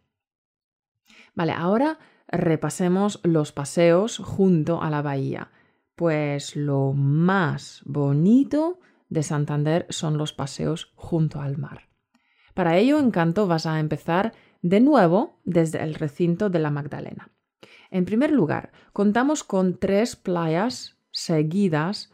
Vale, 1.34 1.52
ahora 1.52 1.98
repasemos 2.28 3.20
los 3.22 3.52
paseos 3.52 4.18
junto 4.18 4.82
a 4.82 4.90
la 4.90 5.02
bahía. 5.02 5.50
Pues 5.94 6.56
lo 6.56 6.92
más 6.92 7.82
bonito 7.84 8.80
de 9.08 9.22
Santander 9.22 9.86
son 9.90 10.18
los 10.18 10.32
paseos 10.32 10.92
junto 10.96 11.40
al 11.40 11.56
mar. 11.58 11.88
Para 12.54 12.76
ello, 12.76 12.98
Encanto 12.98 13.46
vas 13.46 13.66
a 13.66 13.78
empezar 13.80 14.32
de 14.62 14.80
nuevo 14.80 15.40
desde 15.44 15.82
el 15.82 15.94
recinto 15.94 16.50
de 16.50 16.58
la 16.58 16.70
Magdalena. 16.70 17.30
En 17.90 18.04
primer 18.04 18.30
lugar, 18.32 18.72
contamos 18.92 19.44
con 19.44 19.78
tres 19.78 20.16
playas 20.16 20.98
seguidas 21.10 22.12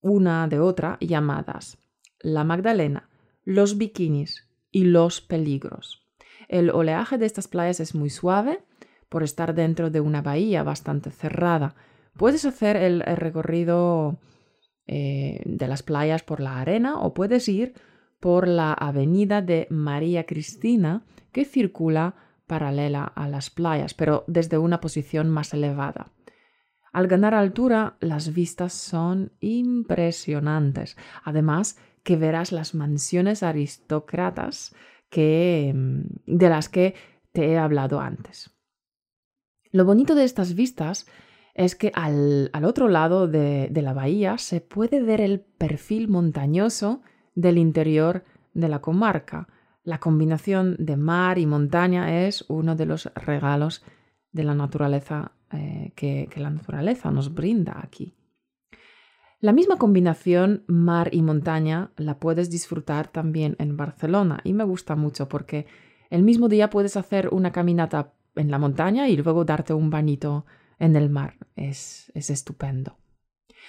una 0.00 0.48
de 0.48 0.58
otra 0.58 0.98
llamadas 1.00 1.78
la 2.22 2.44
Magdalena, 2.44 3.10
los 3.44 3.76
bikinis 3.76 4.48
y 4.70 4.84
los 4.84 5.20
peligros. 5.20 6.06
El 6.48 6.70
oleaje 6.70 7.18
de 7.18 7.26
estas 7.26 7.48
playas 7.48 7.80
es 7.80 7.94
muy 7.94 8.10
suave 8.10 8.64
por 9.12 9.22
estar 9.22 9.54
dentro 9.54 9.90
de 9.90 10.00
una 10.00 10.22
bahía 10.22 10.62
bastante 10.62 11.10
cerrada, 11.10 11.76
Puedes 12.16 12.44
hacer 12.44 12.76
el, 12.76 13.00
recorrido 13.00 14.18
eh, 14.86 15.40
de 15.44 15.68
las 15.68 15.82
playas 15.82 16.22
por 16.22 16.40
la 16.40 16.60
arena 16.60 17.00
o 17.00 17.14
puedes 17.14 17.48
ir 17.48 17.74
por 18.20 18.46
la 18.46 18.72
avenida 18.72 19.42
de 19.42 19.66
María 19.70 20.26
Cristina 20.26 21.04
que 21.32 21.44
circula 21.44 22.14
paralela 22.46 23.04
a 23.04 23.28
las 23.28 23.50
playas, 23.50 23.94
pero 23.94 24.24
desde 24.26 24.58
una 24.58 24.80
posición 24.80 25.30
más 25.30 25.54
elevada. 25.54 26.12
Al 26.92 27.06
ganar 27.08 27.34
altura, 27.34 27.96
las 28.00 28.34
vistas 28.34 28.74
son 28.74 29.32
impresionantes. 29.40 30.98
Además, 31.24 31.78
que 32.02 32.16
verás 32.16 32.52
las 32.52 32.74
mansiones 32.74 33.42
aristócratas 33.42 34.74
que, 35.08 35.72
mm, 35.74 36.02
de 36.26 36.48
las 36.50 36.68
que 36.68 36.94
te 37.32 37.46
he 37.46 37.58
hablado 37.58 38.00
antes. 38.00 38.50
Lo 39.72 39.86
bonito 39.86 40.14
de 40.14 40.24
estas 40.24 40.54
vistas 40.54 41.06
es 41.54 41.74
que 41.74 41.92
al, 41.94 42.50
otro 42.62 42.88
lado 42.88 43.26
de, 43.26 43.70
la 43.74 43.94
bahía 43.94 44.36
se 44.36 44.60
puede 44.60 45.02
ver 45.02 45.22
el 45.22 45.40
perfil 45.40 46.08
montañoso 46.08 47.00
del 47.34 47.56
interior 47.56 48.24
de 48.52 48.68
la 48.68 48.80
comarca. 48.80 49.48
La 49.82 49.98
combinación 49.98 50.76
de 50.78 50.98
mar 50.98 51.38
y 51.38 51.46
montaña 51.46 52.26
es 52.26 52.44
uno 52.48 52.76
de 52.76 52.86
los 52.86 53.10
regalos 53.14 53.82
de 54.30 54.44
la 54.44 54.54
naturaleza 54.54 55.32
eh, 55.50 55.92
que, 55.96 56.28
que 56.30 56.40
la 56.40 56.50
naturaleza 56.50 57.10
nos 57.10 57.34
brinda 57.34 57.80
aquí. 57.82 58.14
La 59.40 59.52
misma 59.52 59.76
combinación 59.76 60.64
mar 60.66 61.08
y 61.12 61.22
montaña 61.22 61.92
la 61.96 62.20
puedes 62.20 62.50
disfrutar 62.50 63.08
también 63.08 63.56
en 63.58 63.76
Barcelona 63.76 64.40
y 64.44 64.52
me 64.52 64.64
gusta 64.64 64.96
mucho 64.96 65.28
porque 65.28 65.66
el 66.10 66.22
mismo 66.22 66.48
día 66.48 66.70
puedes 66.70 66.96
hacer 66.96 67.30
una 67.32 67.52
caminata 67.52 68.12
en 68.34 68.50
la 68.50 68.58
montaña 68.58 69.08
y 69.08 69.16
luego 69.16 69.44
darte 69.44 69.74
un 69.74 69.90
bañito 69.90 70.46
en 70.78 70.96
el 70.96 71.10
mar. 71.10 71.36
Es, 71.56 72.10
es 72.14 72.30
estupendo. 72.30 72.98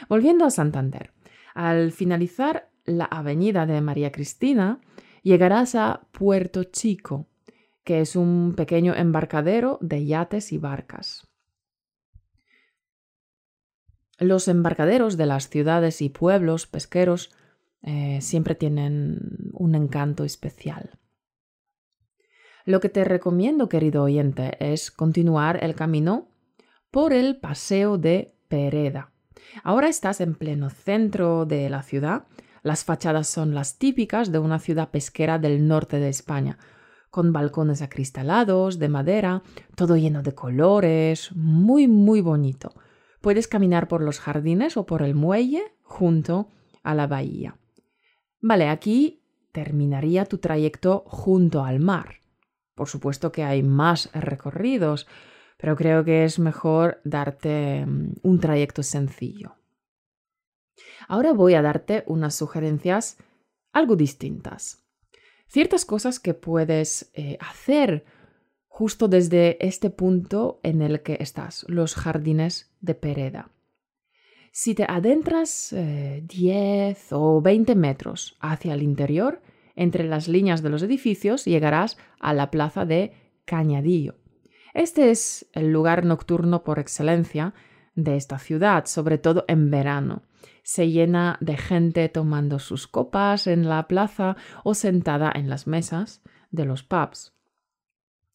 Volviendo 0.09 0.45
a 0.45 0.51
Santander, 0.51 1.13
al 1.53 1.91
finalizar 1.91 2.69
la 2.85 3.05
avenida 3.05 3.65
de 3.65 3.81
María 3.81 4.11
Cristina, 4.11 4.81
llegarás 5.21 5.75
a 5.75 6.07
Puerto 6.11 6.63
Chico, 6.65 7.27
que 7.83 8.01
es 8.01 8.15
un 8.15 8.53
pequeño 8.55 8.93
embarcadero 8.95 9.77
de 9.81 10.05
yates 10.05 10.51
y 10.51 10.57
barcas. 10.57 11.27
Los 14.19 14.47
embarcaderos 14.47 15.17
de 15.17 15.25
las 15.25 15.49
ciudades 15.49 16.01
y 16.01 16.09
pueblos 16.09 16.67
pesqueros 16.67 17.31
eh, 17.81 18.19
siempre 18.21 18.55
tienen 18.55 19.49
un 19.53 19.75
encanto 19.75 20.23
especial. 20.23 20.99
Lo 22.65 22.79
que 22.79 22.87
te 22.87 23.03
recomiendo, 23.03 23.67
querido 23.67 24.03
oyente, 24.03 24.55
es 24.59 24.89
continuar 24.89 25.61
el 25.63 25.75
camino 25.75 26.29
por 26.91 27.11
el 27.11 27.35
Paseo 27.35 27.97
de 27.97 28.35
Pereda. 28.47 29.11
Ahora 29.63 29.89
estás 29.89 30.21
en 30.21 30.33
pleno 30.33 30.69
centro 30.69 31.45
de 31.45 31.69
la 31.69 31.83
ciudad. 31.83 32.25
Las 32.61 32.85
fachadas 32.85 33.27
son 33.27 33.53
las 33.53 33.77
típicas 33.77 34.31
de 34.31 34.39
una 34.39 34.59
ciudad 34.59 34.91
pesquera 34.91 35.39
del 35.39 35.67
norte 35.67 35.99
de 35.99 36.07
España, 36.07 36.57
con 37.09 37.33
balcones 37.33 37.81
acristalados, 37.81 38.79
de 38.79 38.87
madera, 38.87 39.43
todo 39.75 39.97
lleno 39.97 40.23
de 40.23 40.33
colores, 40.33 41.31
muy, 41.35 41.89
muy 41.89 42.21
bonito. 42.21 42.73
Puedes 43.19 43.49
caminar 43.49 43.89
por 43.89 44.01
los 44.01 44.19
jardines 44.19 44.77
o 44.77 44.85
por 44.85 45.01
el 45.01 45.15
muelle 45.15 45.63
junto 45.81 46.47
a 46.81 46.95
la 46.95 47.07
bahía. 47.07 47.57
Vale, 48.39 48.69
aquí 48.69 49.21
terminaría 49.51 50.25
tu 50.25 50.37
trayecto 50.37 51.03
junto 51.05 51.65
al 51.65 51.81
mar. 51.81 52.22
Por 52.75 52.87
supuesto 52.89 53.31
que 53.31 53.43
hay 53.43 53.63
más 53.63 54.09
recorridos, 54.13 55.07
pero 55.57 55.75
creo 55.75 56.03
que 56.03 56.23
es 56.23 56.39
mejor 56.39 56.99
darte 57.03 57.85
mm, 57.85 58.15
un 58.23 58.39
trayecto 58.39 58.83
sencillo. 58.83 59.55
Ahora 61.07 61.33
voy 61.33 61.53
a 61.53 61.61
darte 61.61 62.03
unas 62.07 62.35
sugerencias 62.35 63.17
algo 63.71 63.95
distintas. 63.95 64.83
Ciertas 65.47 65.85
cosas 65.85 66.19
que 66.19 66.33
puedes 66.33 67.11
eh, 67.13 67.37
hacer 67.39 68.05
justo 68.67 69.07
desde 69.07 69.63
este 69.65 69.89
punto 69.89 70.59
en 70.63 70.81
el 70.81 71.01
que 71.01 71.17
estás, 71.19 71.65
los 71.67 71.95
jardines 71.95 72.73
de 72.81 72.95
Pereda. 72.95 73.51
Si 74.51 74.75
te 74.75 74.85
adentras 74.87 75.69
10 75.71 75.77
eh, 75.77 76.95
o 77.11 77.41
20 77.41 77.75
metros 77.75 78.35
hacia 78.39 78.73
el 78.73 78.83
interior, 78.83 79.41
entre 79.75 80.03
las 80.03 80.27
líneas 80.27 80.61
de 80.61 80.69
los 80.69 80.83
edificios 80.83 81.45
llegarás 81.45 81.97
a 82.19 82.33
la 82.33 82.51
plaza 82.51 82.85
de 82.85 83.13
Cañadillo. 83.45 84.15
Este 84.73 85.11
es 85.11 85.47
el 85.53 85.71
lugar 85.71 86.05
nocturno 86.05 86.63
por 86.63 86.79
excelencia 86.79 87.53
de 87.95 88.15
esta 88.15 88.39
ciudad, 88.39 88.85
sobre 88.85 89.17
todo 89.17 89.45
en 89.47 89.69
verano. 89.69 90.23
Se 90.63 90.89
llena 90.89 91.37
de 91.41 91.57
gente 91.57 92.09
tomando 92.09 92.59
sus 92.59 92.87
copas 92.87 93.47
en 93.47 93.69
la 93.69 93.87
plaza 93.87 94.35
o 94.63 94.73
sentada 94.73 95.31
en 95.33 95.49
las 95.49 95.67
mesas 95.67 96.23
de 96.51 96.65
los 96.65 96.83
pubs. 96.83 97.33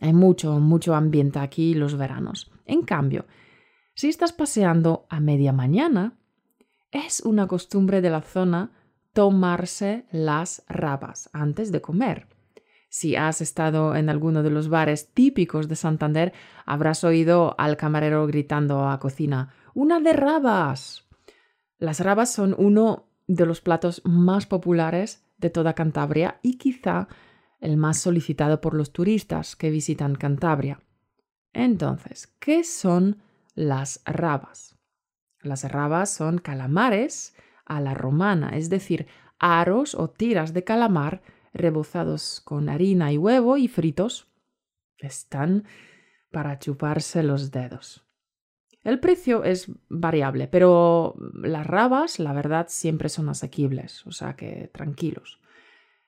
Hay 0.01 0.13
mucho, 0.13 0.61
mucho 0.61 0.95
ambiente 0.95 1.39
aquí 1.41 1.75
los 1.75 1.97
veranos. 1.97 2.53
En 2.67 2.83
cambio, 2.83 3.27
si 3.95 4.09
estás 4.09 4.33
paseando 4.33 5.07
a 5.09 5.19
media 5.19 5.53
mañana, 5.53 6.19
es 6.93 7.21
una 7.21 7.49
costumbre 7.49 8.01
de 8.01 8.11
la 8.11 8.23
zona 8.23 8.71
tomarse 9.13 10.07
las 10.11 10.65
rabas 10.69 11.31
antes 11.33 11.73
de 11.73 11.81
comer. 11.81 12.29
Si 12.91 13.17
has 13.17 13.41
estado 13.41 13.95
en 13.95 14.09
alguno 14.09 14.43
de 14.43 14.51
los 14.51 14.69
bares 14.69 15.13
típicos 15.13 15.69
de 15.69 15.77
Santander, 15.77 16.33
habrás 16.65 17.05
oído 17.05 17.55
al 17.59 17.77
camarero 17.77 18.27
gritando 18.27 18.89
a 18.89 18.99
cocina, 18.99 19.53
¡Una 19.75 20.01
de 20.01 20.13
rabas! 20.13 21.07
Las 21.79 22.01
rabas 22.01 22.33
son 22.33 22.55
uno 22.59 23.09
de 23.27 23.47
los 23.47 23.61
platos 23.61 24.03
más 24.05 24.47
populares 24.47 25.25
de 25.37 25.51
toda 25.51 25.75
Cantabria 25.75 26.41
y 26.43 26.57
quizá 26.57 27.09
el 27.61 27.77
más 27.77 27.99
solicitado 27.99 28.61
por 28.61 28.75
los 28.75 28.93
turistas 28.93 29.55
que 29.55 29.71
visitan 29.71 30.15
Cantabria. 30.15 30.81
Entonces, 31.53 32.27
¿qué 32.39 32.65
son 32.65 33.23
las 33.55 34.03
rabas? 34.05 34.77
Las 35.41 35.71
rabas 35.71 36.11
son 36.11 36.39
calamares 36.39 37.35
a 37.69 37.81
la 37.81 37.95
romana, 37.95 38.51
es 38.57 38.71
decir, 38.71 39.07
aros 39.39 39.95
o 39.95 40.11
tiras 40.11 40.53
de 40.53 40.65
calamar 40.65 41.23
rebozados 41.53 42.41
con 42.45 42.69
harina 42.69 43.13
y 43.13 43.19
huevo 43.19 43.57
y 43.57 43.69
fritos. 43.69 44.29
Están 44.99 45.65
para 46.31 46.59
chuparse 46.59 47.23
los 47.23 47.51
dedos. 47.51 48.05
El 48.83 49.01
precio 49.01 49.45
es 49.45 49.71
variable, 49.89 50.49
pero 50.49 51.15
las 51.35 51.67
rabas, 51.67 52.19
la 52.19 52.33
verdad, 52.33 52.67
siempre 52.69 53.09
son 53.09 53.29
asequibles, 53.29 54.07
o 54.07 54.13
sea 54.13 54.35
que 54.35 54.71
tranquilos. 54.73 55.41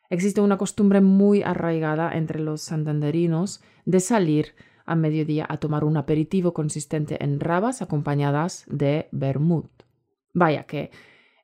Existe 0.08 0.40
una 0.40 0.56
costumbre 0.56 1.00
muy 1.00 1.42
arraigada 1.42 2.12
entre 2.16 2.40
los 2.40 2.62
santanderinos 2.62 3.62
de 3.84 4.00
salir 4.00 4.54
a 4.86 4.96
mediodía 4.96 5.46
a 5.48 5.58
tomar 5.58 5.84
un 5.84 5.96
aperitivo 5.96 6.52
consistente 6.52 7.22
en 7.22 7.38
rabas 7.38 7.80
acompañadas 7.80 8.64
de 8.68 9.08
vermut. 9.12 9.70
Vaya 10.32 10.64
que 10.64 10.90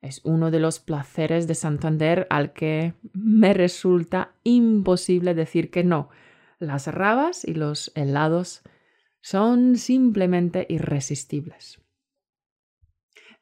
es 0.03 0.21
uno 0.25 0.51
de 0.51 0.61
los 0.61 0.79
placeres 0.81 1.47
de 1.47 1.55
Santander 1.55 2.27
al 2.31 2.53
que 2.53 2.95
me 3.13 3.55
resulta 3.55 4.33
imposible 4.45 5.35
decir 5.35 5.71
que 5.71 5.85
no. 5.85 6.11
Las 6.59 6.87
rabas 6.87 7.45
y 7.45 7.55
los 7.55 7.93
helados 7.95 8.63
son 9.21 9.77
simplemente 9.77 10.67
irresistibles. 10.69 11.81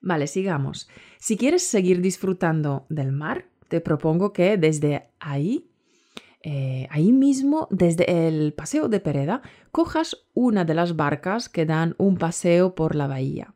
Vale, 0.00 0.26
sigamos. 0.26 0.88
Si 1.18 1.36
quieres 1.36 1.66
seguir 1.66 2.00
disfrutando 2.00 2.86
del 2.88 3.12
mar, 3.12 3.46
te 3.68 3.80
propongo 3.80 4.32
que 4.32 4.56
desde 4.56 5.10
ahí, 5.18 5.70
eh, 6.42 6.86
ahí 6.90 7.10
mismo, 7.12 7.68
desde 7.70 8.28
el 8.28 8.52
paseo 8.52 8.88
de 8.88 9.00
Pereda, 9.00 9.42
cojas 9.72 10.26
una 10.34 10.64
de 10.64 10.74
las 10.74 10.96
barcas 10.96 11.48
que 11.48 11.64
dan 11.64 11.94
un 11.98 12.16
paseo 12.16 12.74
por 12.74 12.94
la 12.94 13.06
bahía. 13.06 13.54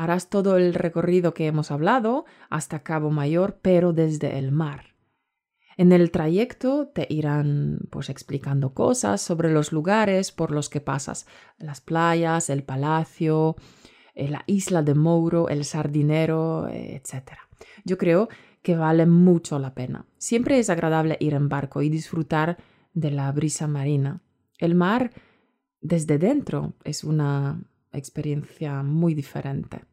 Harás 0.00 0.30
todo 0.30 0.56
el 0.56 0.72
recorrido 0.72 1.34
que 1.34 1.46
hemos 1.46 1.70
hablado 1.70 2.24
hasta 2.48 2.82
Cabo 2.82 3.10
Mayor, 3.10 3.58
pero 3.60 3.92
desde 3.92 4.38
el 4.38 4.50
mar. 4.50 4.94
En 5.76 5.92
el 5.92 6.10
trayecto 6.10 6.88
te 6.88 7.06
irán 7.10 7.80
pues 7.90 8.08
explicando 8.08 8.72
cosas 8.72 9.20
sobre 9.20 9.52
los 9.52 9.72
lugares 9.72 10.32
por 10.32 10.52
los 10.52 10.70
que 10.70 10.80
pasas, 10.80 11.26
las 11.58 11.82
playas, 11.82 12.48
el 12.48 12.62
palacio, 12.62 13.56
eh, 14.14 14.30
la 14.30 14.42
isla 14.46 14.82
de 14.82 14.94
Mouro, 14.94 15.50
el 15.50 15.66
sardinero, 15.66 16.66
etc. 16.70 17.32
Yo 17.84 17.98
creo 17.98 18.30
que 18.62 18.76
vale 18.76 19.04
mucho 19.04 19.58
la 19.58 19.74
pena. 19.74 20.06
Siempre 20.16 20.58
es 20.58 20.70
agradable 20.70 21.18
ir 21.20 21.34
en 21.34 21.50
barco 21.50 21.82
y 21.82 21.90
disfrutar 21.90 22.56
de 22.94 23.10
la 23.10 23.30
brisa 23.32 23.66
marina. 23.66 24.22
El 24.56 24.76
mar 24.76 25.10
desde 25.82 26.16
dentro 26.16 26.72
es 26.84 27.04
una 27.04 27.60
experiencia 27.92 28.82
muy 28.82 29.12
diferente. 29.12 29.89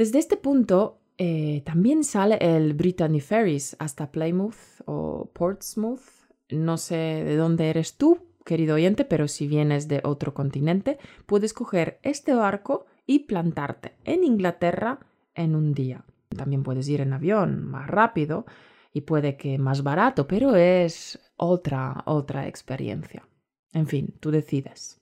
Desde 0.00 0.18
este 0.18 0.38
punto 0.38 1.02
eh, 1.18 1.60
también 1.66 2.04
sale 2.04 2.38
el 2.40 2.72
Brittany 2.72 3.20
Ferries 3.20 3.76
hasta 3.78 4.10
Plymouth 4.10 4.80
o 4.86 5.30
Portsmouth. 5.34 6.00
No 6.48 6.78
sé 6.78 6.94
de 6.94 7.36
dónde 7.36 7.68
eres 7.68 7.98
tú, 7.98 8.18
querido 8.46 8.76
oyente, 8.76 9.04
pero 9.04 9.28
si 9.28 9.46
vienes 9.46 9.88
de 9.88 10.00
otro 10.02 10.32
continente, 10.32 10.98
puedes 11.26 11.52
coger 11.52 11.98
este 12.02 12.32
barco 12.32 12.86
y 13.04 13.26
plantarte 13.26 13.92
en 14.04 14.24
Inglaterra 14.24 15.00
en 15.34 15.54
un 15.54 15.74
día. 15.74 16.06
También 16.34 16.62
puedes 16.62 16.88
ir 16.88 17.02
en 17.02 17.12
avión 17.12 17.66
más 17.66 17.86
rápido 17.86 18.46
y 18.94 19.02
puede 19.02 19.36
que 19.36 19.58
más 19.58 19.82
barato, 19.82 20.26
pero 20.26 20.56
es 20.56 21.20
otra, 21.36 22.04
otra 22.06 22.48
experiencia. 22.48 23.28
En 23.74 23.86
fin, 23.86 24.14
tú 24.18 24.30
decides. 24.30 24.98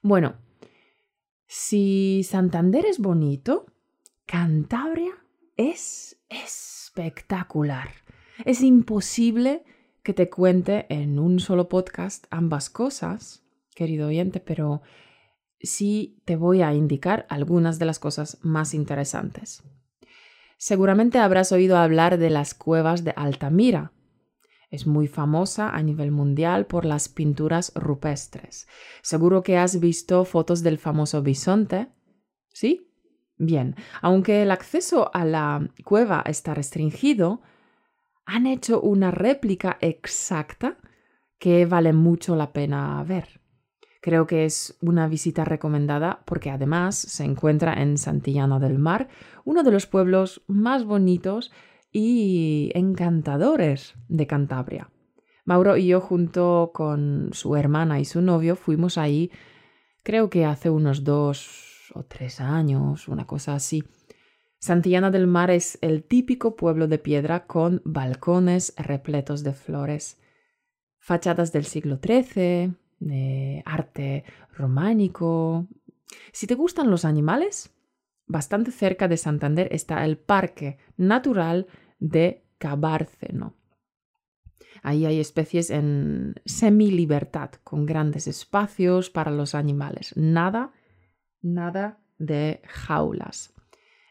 Bueno, 0.00 0.36
si 1.46 2.22
Santander 2.24 2.86
es 2.86 2.98
bonito, 2.98 3.66
Cantabria 4.26 5.12
es 5.56 6.18
espectacular. 6.28 7.90
Es 8.44 8.62
imposible 8.62 9.64
que 10.02 10.12
te 10.12 10.28
cuente 10.28 10.86
en 10.88 11.18
un 11.18 11.40
solo 11.40 11.68
podcast 11.68 12.26
ambas 12.30 12.70
cosas, 12.70 13.42
querido 13.74 14.08
oyente, 14.08 14.40
pero 14.40 14.82
sí 15.60 16.22
te 16.24 16.36
voy 16.36 16.62
a 16.62 16.74
indicar 16.74 17.26
algunas 17.28 17.78
de 17.78 17.86
las 17.86 17.98
cosas 17.98 18.38
más 18.42 18.74
interesantes. 18.74 19.62
Seguramente 20.58 21.18
habrás 21.18 21.52
oído 21.52 21.76
hablar 21.76 22.18
de 22.18 22.30
las 22.30 22.54
cuevas 22.54 23.04
de 23.04 23.12
Altamira. 23.16 23.92
Es 24.70 24.86
muy 24.86 25.06
famosa 25.06 25.70
a 25.70 25.82
nivel 25.82 26.10
mundial 26.10 26.66
por 26.66 26.84
las 26.84 27.08
pinturas 27.08 27.72
rupestres. 27.74 28.66
Seguro 29.02 29.42
que 29.42 29.58
has 29.58 29.78
visto 29.78 30.24
fotos 30.24 30.62
del 30.62 30.78
famoso 30.78 31.22
bisonte. 31.22 31.88
¿Sí? 32.52 32.90
Bien, 33.38 33.76
aunque 34.00 34.42
el 34.42 34.50
acceso 34.50 35.10
a 35.14 35.24
la 35.24 35.68
cueva 35.84 36.22
está 36.26 36.54
restringido, 36.54 37.42
han 38.24 38.46
hecho 38.46 38.80
una 38.80 39.10
réplica 39.10 39.76
exacta 39.80 40.78
que 41.38 41.66
vale 41.66 41.92
mucho 41.92 42.34
la 42.34 42.52
pena 42.52 43.02
ver. 43.04 43.40
Creo 44.00 44.26
que 44.26 44.44
es 44.44 44.76
una 44.80 45.06
visita 45.08 45.44
recomendada 45.44 46.22
porque 46.26 46.50
además 46.50 46.96
se 46.96 47.24
encuentra 47.24 47.74
en 47.74 47.98
Santillana 47.98 48.58
del 48.58 48.78
Mar, 48.78 49.08
uno 49.44 49.62
de 49.62 49.70
los 49.70 49.86
pueblos 49.86 50.42
más 50.46 50.84
bonitos 50.84 51.52
y 51.98 52.72
encantadores 52.74 53.94
de 54.08 54.26
Cantabria. 54.26 54.90
Mauro 55.46 55.78
y 55.78 55.86
yo 55.86 56.02
junto 56.02 56.72
con 56.74 57.30
su 57.32 57.56
hermana 57.56 58.00
y 58.00 58.04
su 58.04 58.20
novio 58.20 58.54
fuimos 58.54 58.98
ahí 58.98 59.30
creo 60.02 60.28
que 60.28 60.44
hace 60.44 60.68
unos 60.68 61.04
dos 61.04 61.90
o 61.94 62.02
tres 62.02 62.38
años, 62.42 63.08
una 63.08 63.26
cosa 63.26 63.54
así. 63.54 63.82
Santillana 64.58 65.10
del 65.10 65.26
Mar 65.26 65.50
es 65.50 65.78
el 65.80 66.04
típico 66.04 66.54
pueblo 66.54 66.86
de 66.86 66.98
piedra 66.98 67.46
con 67.46 67.80
balcones 67.86 68.74
repletos 68.76 69.42
de 69.42 69.54
flores, 69.54 70.20
fachadas 70.98 71.50
del 71.50 71.64
siglo 71.64 71.98
XIII, 71.98 73.62
arte 73.64 74.24
románico. 74.52 75.66
Si 76.30 76.46
te 76.46 76.56
gustan 76.56 76.90
los 76.90 77.06
animales, 77.06 77.70
bastante 78.26 78.70
cerca 78.70 79.08
de 79.08 79.16
Santander 79.16 79.68
está 79.72 80.04
el 80.04 80.18
Parque 80.18 80.76
Natural 80.98 81.66
de 81.98 82.44
Cabárceno. 82.58 83.54
Ahí 84.82 85.06
hay 85.06 85.20
especies 85.20 85.70
en 85.70 86.34
semi-libertad, 86.44 87.50
con 87.64 87.86
grandes 87.86 88.26
espacios 88.26 89.10
para 89.10 89.30
los 89.30 89.54
animales. 89.54 90.12
Nada, 90.16 90.72
nada 91.42 91.98
de 92.18 92.60
jaulas. 92.64 93.52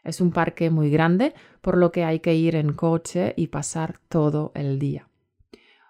Es 0.04 0.20
un 0.20 0.30
parque 0.30 0.70
muy 0.70 0.90
grande, 0.90 1.34
por 1.60 1.76
lo 1.76 1.90
que 1.92 2.04
hay 2.04 2.20
que 2.20 2.34
ir 2.34 2.54
en 2.54 2.72
coche 2.74 3.34
y 3.36 3.48
pasar 3.48 3.98
todo 4.08 4.52
el 4.54 4.78
día. 4.78 5.08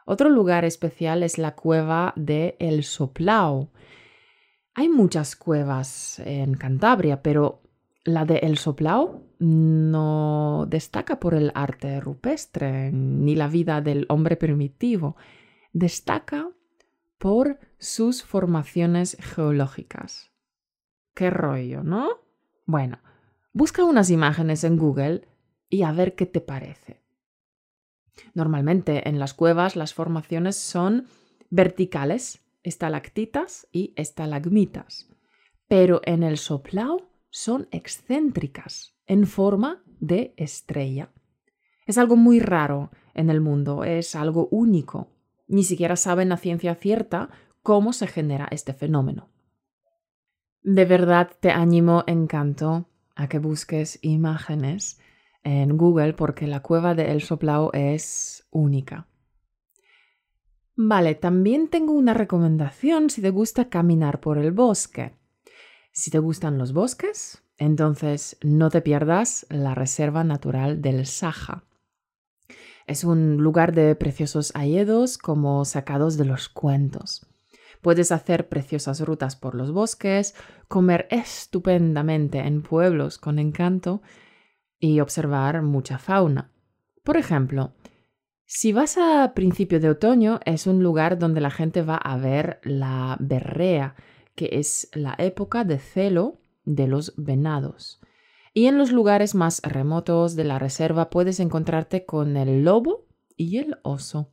Otro 0.07 0.31
lugar 0.31 0.65
especial 0.65 1.23
es 1.23 1.37
la 1.37 1.57
cueva 1.57 2.13
de 2.17 2.57
El 2.61 2.85
Soplao. 2.85 3.73
Hay 4.73 4.89
muchas 4.89 5.37
cuevas 5.37 6.21
en 6.21 6.55
Cantabria, 6.55 7.23
pero 7.23 7.61
la 8.07 8.25
de 8.25 8.37
El 8.37 8.57
Soplao 8.57 9.25
no 9.41 10.65
destaca 10.69 11.19
por 11.21 11.35
el 11.35 11.51
arte 11.55 12.01
rupestre 12.01 12.91
ni 12.93 13.35
la 13.35 13.49
vida 13.49 13.81
del 13.81 14.07
hombre 14.09 14.37
primitivo. 14.37 15.17
Destaca 15.73 16.49
por 17.19 17.59
sus 17.79 18.23
formaciones 18.23 19.17
geológicas. 19.21 20.31
Qué 21.15 21.31
rollo, 21.31 21.83
¿no? 21.83 22.09
Bueno, 22.65 23.01
busca 23.53 23.85
unas 23.85 24.11
imágenes 24.11 24.63
en 24.63 24.77
Google 24.77 25.27
y 25.69 25.83
a 25.83 25.93
ver 25.93 26.15
qué 26.15 26.27
te 26.27 26.41
parece. 26.41 27.03
Normalmente 28.35 29.09
en 29.09 29.19
las 29.19 29.35
cuevas 29.35 29.75
las 29.75 29.95
formaciones 29.95 30.57
son 30.57 31.07
verticales, 31.51 32.41
estalactitas 32.63 33.67
y 33.73 33.93
estalagmitas, 33.97 35.11
pero 35.67 36.01
en 36.05 36.23
el 36.23 36.39
soplao 36.39 37.16
son 37.37 37.69
excéntricas, 37.71 38.97
en 39.07 39.27
forma 39.27 39.85
de 40.01 40.33
estrella. 40.39 41.13
Es 41.85 41.99
algo 41.99 42.17
muy 42.17 42.41
raro 42.41 42.91
en 43.13 43.29
el 43.29 43.43
mundo, 43.43 43.85
es 43.85 44.15
algo 44.15 44.49
único. 44.51 45.09
Ni 45.47 45.63
siquiera 45.63 45.97
saben 45.97 46.33
a 46.33 46.39
ciencia 46.39 46.75
cierta 46.77 47.29
cómo 47.63 47.93
se 47.93 48.07
genera 48.07 48.49
este 48.51 48.73
fenómeno. 48.73 49.29
De 50.63 50.87
verdad 50.87 51.31
te 51.39 51.51
animo, 51.51 52.05
encanto, 52.07 52.89
a 53.15 53.29
que 53.29 53.39
busques 53.39 53.99
imágenes 54.01 54.99
en 55.45 55.77
Google 55.77 56.15
porque 56.15 56.47
la 56.47 56.63
cueva 56.63 56.95
de 56.95 57.11
El 57.13 57.21
Soplao 57.21 57.71
es 57.75 58.49
única. 58.51 59.09
Vale, 60.75 61.15
también 61.15 61.69
tengo 61.69 61.93
una 61.93 62.15
recomendación 62.15 63.11
si 63.11 63.21
te 63.21 63.29
gusta 63.29 63.69
caminar 63.69 64.21
por 64.21 64.39
el 64.39 64.53
bosque. 64.53 65.13
Si 65.97 66.11
te 66.11 66.19
gustan 66.19 66.59
los 66.59 66.75
bosques, 66.75 67.43
entonces 67.57 68.37
no 68.43 68.69
te 68.69 68.83
pierdas 68.83 69.47
la 69.49 69.75
Reserva 69.75 70.25
Natural 70.25 70.83
del 70.83 71.07
Saja. 71.07 71.65
Es 72.87 73.03
un 73.03 73.39
lugar 73.39 73.75
de 73.75 73.95
preciosos 73.95 74.53
hayedos 74.55 75.17
como 75.17 75.65
sacados 75.65 76.19
de 76.19 76.27
los 76.27 76.51
cuentos. 76.51 77.27
Puedes 77.81 78.13
hacer 78.13 78.51
preciosas 78.51 79.01
rutas 79.01 79.37
por 79.37 79.55
los 79.55 79.73
bosques, 79.73 80.35
comer 80.69 81.09
estupendamente 81.11 82.41
en 82.41 82.63
pueblos 82.63 83.17
con 83.17 83.39
encanto 83.39 84.03
y 84.79 85.01
observar 85.01 85.63
mucha 85.63 85.97
fauna. 85.97 86.53
Por 87.05 87.17
ejemplo, 87.17 87.73
si 88.45 88.75
vas 88.75 88.99
a 88.99 89.33
principio 89.35 89.81
de 89.81 89.89
otoño, 89.89 90.41
es 90.45 90.67
un 90.67 90.83
lugar 90.83 91.19
donde 91.19 91.41
la 91.41 91.51
gente 91.51 91.81
va 91.81 91.97
a 91.97 92.19
ver 92.19 92.61
la 92.65 93.17
berrea, 93.19 93.95
que 94.37 94.51
es 94.53 94.89
la 94.95 95.17
época 95.19 95.65
de 95.65 95.79
celo 95.79 96.39
de 96.65 96.87
los 96.87 97.15
venados. 97.17 98.01
Y 98.55 98.67
en 98.67 98.79
los 98.79 98.93
lugares 98.93 99.35
más 99.35 99.61
remotos 99.63 100.37
de 100.37 100.45
la 100.45 100.59
reserva 100.59 101.11
puedes 101.11 101.41
encontrarte 101.41 102.07
con 102.07 102.37
el 102.37 102.65
lobo 102.65 103.07
y 103.37 103.59
el 103.59 103.79
oso. 103.83 104.33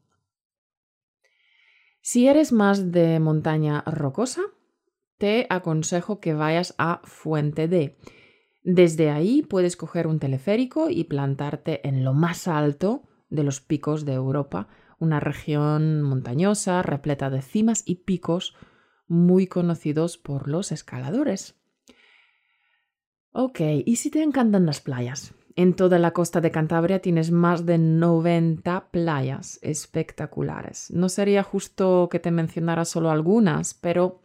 Si 2.02 2.28
eres 2.28 2.52
más 2.52 2.92
de 2.92 3.20
montaña 3.20 3.82
rocosa, 3.86 4.42
te 5.18 5.48
aconsejo 5.50 6.20
que 6.20 6.34
vayas 6.34 6.76
a 6.78 7.02
Fuente 7.06 7.68
D. 7.68 7.98
Desde 8.64 9.10
ahí 9.10 9.42
puedes 9.42 9.76
coger 9.76 10.08
un 10.08 10.20
teleférico 10.20 10.90
y 10.90 11.06
plantarte 11.06 11.86
en 11.88 12.04
lo 12.04 12.14
más 12.14 12.48
alto 12.48 13.04
de 13.30 13.44
los 13.44 13.62
picos 13.62 14.06
de 14.06 14.14
Europa, 14.14 14.68
una 15.00 15.20
región 15.20 16.02
montañosa 16.02 16.82
repleta 16.82 17.30
de 17.30 17.42
cimas 17.42 17.84
y 17.86 17.96
picos 18.04 18.56
muy 19.14 19.48
conocidos 19.48 20.18
por 20.18 20.48
los 20.50 20.72
escaladores. 20.72 21.56
Ok, 23.32 23.62
¿y 23.86 23.96
si 23.96 24.10
te 24.10 24.22
encantan 24.22 24.66
las 24.66 24.82
playas? 24.82 25.34
En 25.56 25.76
toda 25.76 26.00
la 26.00 26.12
costa 26.12 26.42
de 26.42 26.52
Cantabria 26.52 27.00
tienes 27.00 27.32
más 27.32 27.66
de 27.66 27.78
90 27.78 28.90
playas 28.90 29.60
espectaculares. 29.62 30.90
No 30.90 31.10
sería 31.10 31.44
justo 31.44 32.10
que 32.12 32.20
te 32.20 32.32
mencionara 32.32 32.86
solo 32.86 33.12
algunas, 33.12 33.76
pero 33.76 34.24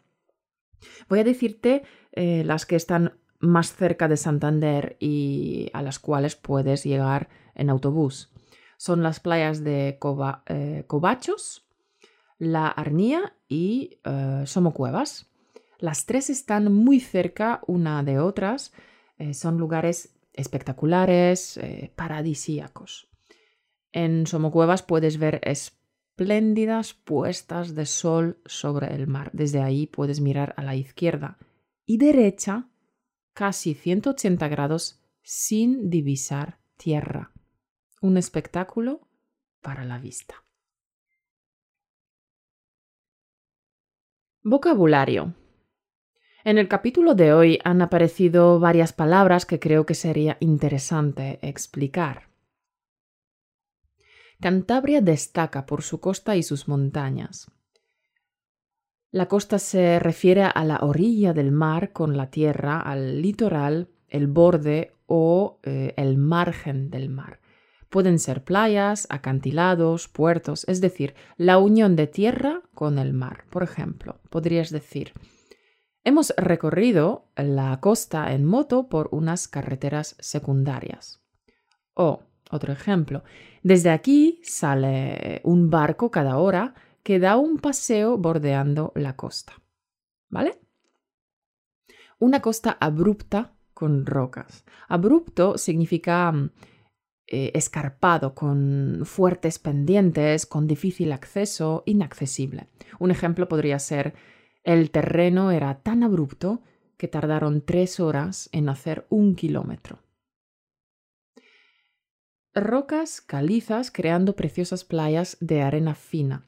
voy 1.08 1.20
a 1.20 1.24
decirte 1.24 1.82
eh, 2.12 2.44
las 2.44 2.64
que 2.64 2.76
están 2.76 3.18
más 3.40 3.74
cerca 3.74 4.08
de 4.08 4.16
Santander 4.16 4.96
y 5.00 5.70
a 5.74 5.82
las 5.82 5.98
cuales 5.98 6.34
puedes 6.34 6.84
llegar 6.84 7.28
en 7.54 7.68
autobús. 7.68 8.32
Son 8.78 9.02
las 9.02 9.20
playas 9.20 9.62
de 9.62 9.98
eh, 10.46 10.84
Cobachos, 10.86 11.67
La 12.38 12.68
Arnía 12.68 13.34
y 13.48 13.98
eh, 14.04 14.44
Somocuevas. 14.46 15.30
Las 15.78 16.06
tres 16.06 16.30
están 16.30 16.72
muy 16.72 17.00
cerca 17.00 17.60
una 17.66 18.02
de 18.02 18.18
otras. 18.18 18.72
son 19.32 19.58
lugares 19.58 20.18
espectaculares, 20.38 21.56
eh, 21.56 21.92
paradisíacos. 21.96 23.08
En 23.92 24.26
Somocuevas 24.26 24.82
puedes 24.82 25.18
ver 25.18 25.40
espléndidas 25.42 26.94
puestas 26.94 27.74
de 27.74 27.86
sol 27.86 28.40
sobre 28.46 28.94
el 28.94 29.08
mar. 29.08 29.30
Desde 29.32 29.60
ahí 29.60 29.86
puedes 29.86 30.20
mirar 30.20 30.54
a 30.56 30.62
la 30.62 30.76
izquierda 30.76 31.38
y 31.84 31.98
derecha 31.98 32.68
casi 33.32 33.74
180 33.74 34.48
grados 34.48 35.02
sin 35.22 35.90
divisar 35.90 36.60
tierra. 36.76 37.32
Un 38.00 38.16
espectáculo 38.16 39.08
para 39.60 39.84
la 39.84 39.98
vista. 39.98 40.47
Vocabulario. 44.50 45.34
En 46.42 46.56
el 46.56 46.68
capítulo 46.68 47.14
de 47.14 47.34
hoy 47.34 47.58
han 47.64 47.82
aparecido 47.82 48.58
varias 48.58 48.94
palabras 48.94 49.44
que 49.44 49.60
creo 49.60 49.84
que 49.84 49.94
sería 49.94 50.38
interesante 50.40 51.38
explicar. 51.42 52.30
Cantabria 54.40 55.02
destaca 55.02 55.66
por 55.66 55.82
su 55.82 56.00
costa 56.00 56.34
y 56.34 56.42
sus 56.42 56.66
montañas. 56.66 57.50
La 59.10 59.26
costa 59.26 59.58
se 59.58 59.98
refiere 59.98 60.44
a 60.44 60.64
la 60.64 60.78
orilla 60.78 61.34
del 61.34 61.52
mar 61.52 61.92
con 61.92 62.16
la 62.16 62.30
tierra, 62.30 62.80
al 62.80 63.20
litoral, 63.20 63.90
el 64.08 64.28
borde 64.28 64.94
o 65.06 65.58
eh, 65.62 65.92
el 65.98 66.16
margen 66.16 66.88
del 66.88 67.10
mar. 67.10 67.40
Pueden 67.90 68.18
ser 68.18 68.44
playas, 68.44 69.06
acantilados, 69.10 70.08
puertos, 70.08 70.64
es 70.68 70.80
decir, 70.80 71.14
la 71.36 71.58
unión 71.58 71.96
de 71.96 72.06
tierra 72.06 72.62
con 72.74 72.98
el 72.98 73.12
mar. 73.12 73.44
Por 73.50 73.62
ejemplo, 73.62 74.20
podrías 74.30 74.70
decir, 74.70 75.12
Hemos 76.08 76.32
recorrido 76.38 77.28
la 77.36 77.78
costa 77.80 78.32
en 78.32 78.46
moto 78.46 78.88
por 78.88 79.10
unas 79.12 79.46
carreteras 79.46 80.16
secundarias. 80.20 81.22
O, 81.92 82.22
otro 82.50 82.72
ejemplo, 82.72 83.24
desde 83.62 83.90
aquí 83.90 84.40
sale 84.42 85.42
un 85.44 85.68
barco 85.68 86.10
cada 86.10 86.38
hora 86.38 86.72
que 87.02 87.18
da 87.18 87.36
un 87.36 87.58
paseo 87.58 88.16
bordeando 88.16 88.90
la 88.94 89.16
costa. 89.16 89.60
¿Vale? 90.30 90.58
Una 92.18 92.40
costa 92.40 92.78
abrupta 92.80 93.52
con 93.74 94.06
rocas. 94.06 94.64
Abrupto 94.88 95.58
significa 95.58 96.32
mm, 96.32 96.50
eh, 97.30 97.50
escarpado, 97.54 98.34
con 98.34 99.02
fuertes 99.04 99.58
pendientes, 99.58 100.46
con 100.46 100.66
difícil 100.66 101.12
acceso, 101.12 101.82
inaccesible. 101.84 102.68
Un 102.98 103.10
ejemplo 103.10 103.48
podría 103.48 103.78
ser 103.78 104.14
el 104.64 104.90
terreno 104.90 105.50
era 105.50 105.82
tan 105.82 106.02
abrupto 106.02 106.62
que 106.96 107.06
tardaron 107.06 107.60
tres 107.60 108.00
horas 108.00 108.48
en 108.52 108.68
hacer 108.68 109.06
un 109.08 109.34
kilómetro. 109.34 109.98
Rocas 112.54 113.20
calizas 113.20 113.90
creando 113.90 114.34
preciosas 114.34 114.84
playas 114.84 115.36
de 115.40 115.62
arena 115.62 115.94
fina. 115.94 116.46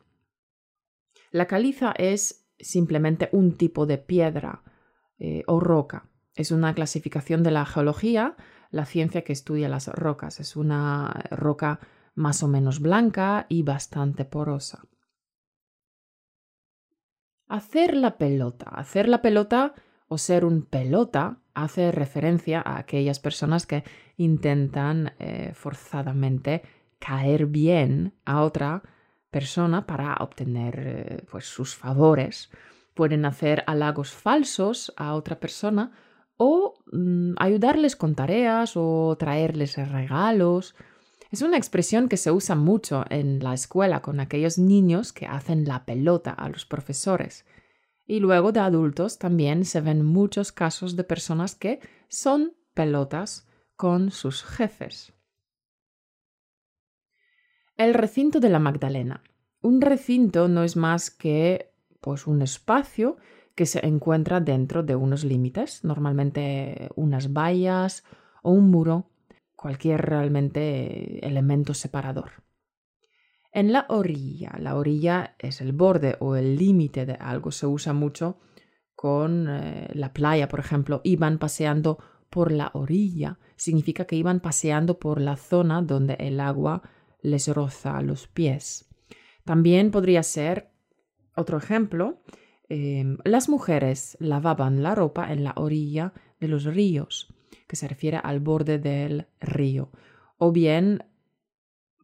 La 1.31 1.47
caliza 1.47 1.93
es 1.93 2.51
simplemente 2.59 3.29
un 3.33 3.57
tipo 3.57 3.87
de 3.87 3.99
piedra 3.99 4.63
eh, 5.19 5.43
o 5.47 5.61
roca. 5.61 6.11
Es 6.35 6.51
una 6.51 6.75
clasificación 6.75 7.43
de 7.43 7.51
la 7.51 7.67
geología, 7.67 8.37
la 8.71 8.85
ciencia 8.85 9.23
que 9.23 9.33
estudia 9.33 9.69
las 9.69 9.89
rocas. 9.89 10.41
Es 10.41 10.57
una 10.57 11.25
roca 11.31 11.81
más 12.15 12.43
o 12.43 12.49
menos 12.49 12.81
blanca 12.81 13.47
y 13.49 13.63
bastante 13.63 14.25
porosa. 14.25 14.85
Hacer 17.49 17.95
la 17.97 18.17
pelota. 18.17 18.69
Hacer 18.71 19.09
la 19.09 19.23
pelota 19.23 19.75
o 20.09 20.19
ser 20.19 20.45
un 20.45 20.63
pelota 20.63 21.39
hace 21.55 21.93
referencia 21.93 22.63
a 22.65 22.79
aquellas 22.79 23.19
personas 23.19 23.67
que 23.67 23.85
intentan 24.17 25.15
eh, 25.19 25.53
forzadamente 25.55 26.63
caer 26.99 27.47
bien 27.47 28.15
a 28.25 28.43
otra 28.43 28.83
persona 29.31 29.87
para 29.87 30.15
obtener 30.21 30.75
eh, 30.79 31.25
pues, 31.31 31.47
sus 31.47 31.75
favores. 31.75 32.51
Pueden 32.95 33.25
hacer 33.25 33.65
halagos 33.67 34.11
falsos 34.11 34.93
a 34.97 35.15
otra 35.15 35.41
persona 35.41 35.93
o 36.43 36.83
mm, 36.91 37.35
ayudarles 37.37 37.97
con 37.97 38.15
tareas 38.15 38.73
o 38.75 39.15
traerles 39.19 39.77
regalos. 39.77 40.75
Es 41.31 41.43
una 41.43 41.59
expresión 41.59 42.09
que 42.09 42.17
se 42.17 42.31
usa 42.31 42.55
mucho 42.55 43.05
en 43.11 43.41
la 43.41 43.53
escuela 43.53 44.01
con 44.01 44.21
aquellos 44.21 44.57
niños 44.57 45.13
que 45.13 45.27
hacen 45.27 45.67
la 45.67 45.85
pelota 45.85 46.31
a 46.31 46.49
los 46.49 46.65
profesores. 46.65 47.45
Y 48.07 48.21
luego 48.21 48.53
de 48.53 48.61
adultos 48.61 49.19
también 49.19 49.67
se 49.67 49.83
ven 49.83 50.03
muchos 50.03 50.51
casos 50.51 50.97
de 50.97 51.05
personas 51.05 51.55
que 51.55 51.79
son 52.09 52.55
pelotas 52.73 53.47
con 53.77 54.11
sus 54.11 54.43
jefes. 54.43 55.13
El 57.77 57.93
recinto 57.93 58.41
de 58.41 58.49
la 58.49 58.61
Magdalena. 58.61 59.23
Un 59.61 59.83
recinto 59.83 60.49
no 60.49 60.65
es 60.65 60.75
más 60.75 61.11
que 61.11 61.75
pues 62.01 62.27
un 62.27 62.41
espacio 62.41 63.19
que 63.61 63.67
se 63.67 63.87
encuentra 63.87 64.41
dentro 64.41 64.83
de 64.83 64.97
unos 64.97 65.23
límites, 65.23 65.85
normalmente 65.85 66.89
unas 66.97 67.31
vallas 67.31 68.05
o 68.43 68.53
un 68.53 68.71
muro 68.71 69.11
cualquier 69.55 70.01
realmente 70.01 71.27
elemento 71.27 71.75
separador. 71.75 72.43
En 73.53 73.71
la 73.71 73.85
orilla, 73.91 74.57
la 74.59 74.77
orilla 74.77 75.37
es 75.39 75.61
el 75.61 75.73
borde 75.73 76.17
o 76.21 76.37
el 76.37 76.57
límite 76.57 77.05
de 77.05 77.13
algo, 77.21 77.51
se 77.51 77.67
usa 77.67 77.93
mucho 77.93 78.39
con 78.95 79.47
eh, 79.51 79.91
la 79.93 80.15
playa, 80.15 80.49
por 80.49 80.61
ejemplo, 80.61 81.03
iban 81.05 81.37
paseando 81.37 81.99
por 82.31 82.53
la 82.53 82.71
orilla, 82.73 83.39
significa 83.57 84.07
que 84.07 84.17
iban 84.17 84.41
paseando 84.41 84.99
por 84.99 85.21
la 85.21 85.37
zona 85.37 85.83
donde 85.83 86.15
el 86.15 86.41
agua 86.41 86.81
les 87.21 87.47
roza 87.49 88.01
los 88.01 88.27
pies. 88.27 88.89
También 89.45 89.91
podría 89.91 90.23
ser, 90.23 90.71
otro 91.37 91.59
ejemplo, 91.59 92.23
em, 92.71 93.19
las 93.25 93.49
mujeres 93.49 94.17
lavaban 94.21 94.83
la 94.83 94.95
ropa 94.95 95.33
en 95.33 95.45
la 95.45 95.53
orilla 95.57 96.15
de 96.41 96.49
los 96.49 96.65
ríos, 96.65 97.35
que 97.67 97.77
se 97.77 97.87
refiere 97.87 98.17
al 98.17 98.41
borde 98.41 98.79
del 98.79 99.27
río. 99.41 99.91
O 100.39 100.53
bien, 100.53 101.05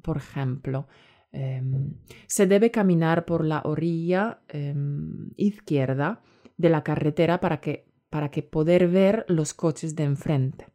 por 0.02 0.18
ejemplo, 0.18 0.88
em, 1.32 1.94
se 2.26 2.46
debe 2.46 2.70
caminar 2.70 3.24
por 3.24 3.44
la 3.44 3.62
orilla 3.64 4.40
em, 4.48 5.30
izquierda 5.36 6.20
de 6.56 6.68
la 6.68 6.82
carretera 6.82 7.40
para 7.40 7.60
que, 7.60 7.86
para 8.10 8.30
que 8.30 8.42
poder 8.42 8.88
ver 8.88 9.24
los 9.28 9.54
coches 9.54 9.96
de 9.96 10.04
enfrente. 10.04 10.66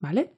¿Vale? 0.00 0.36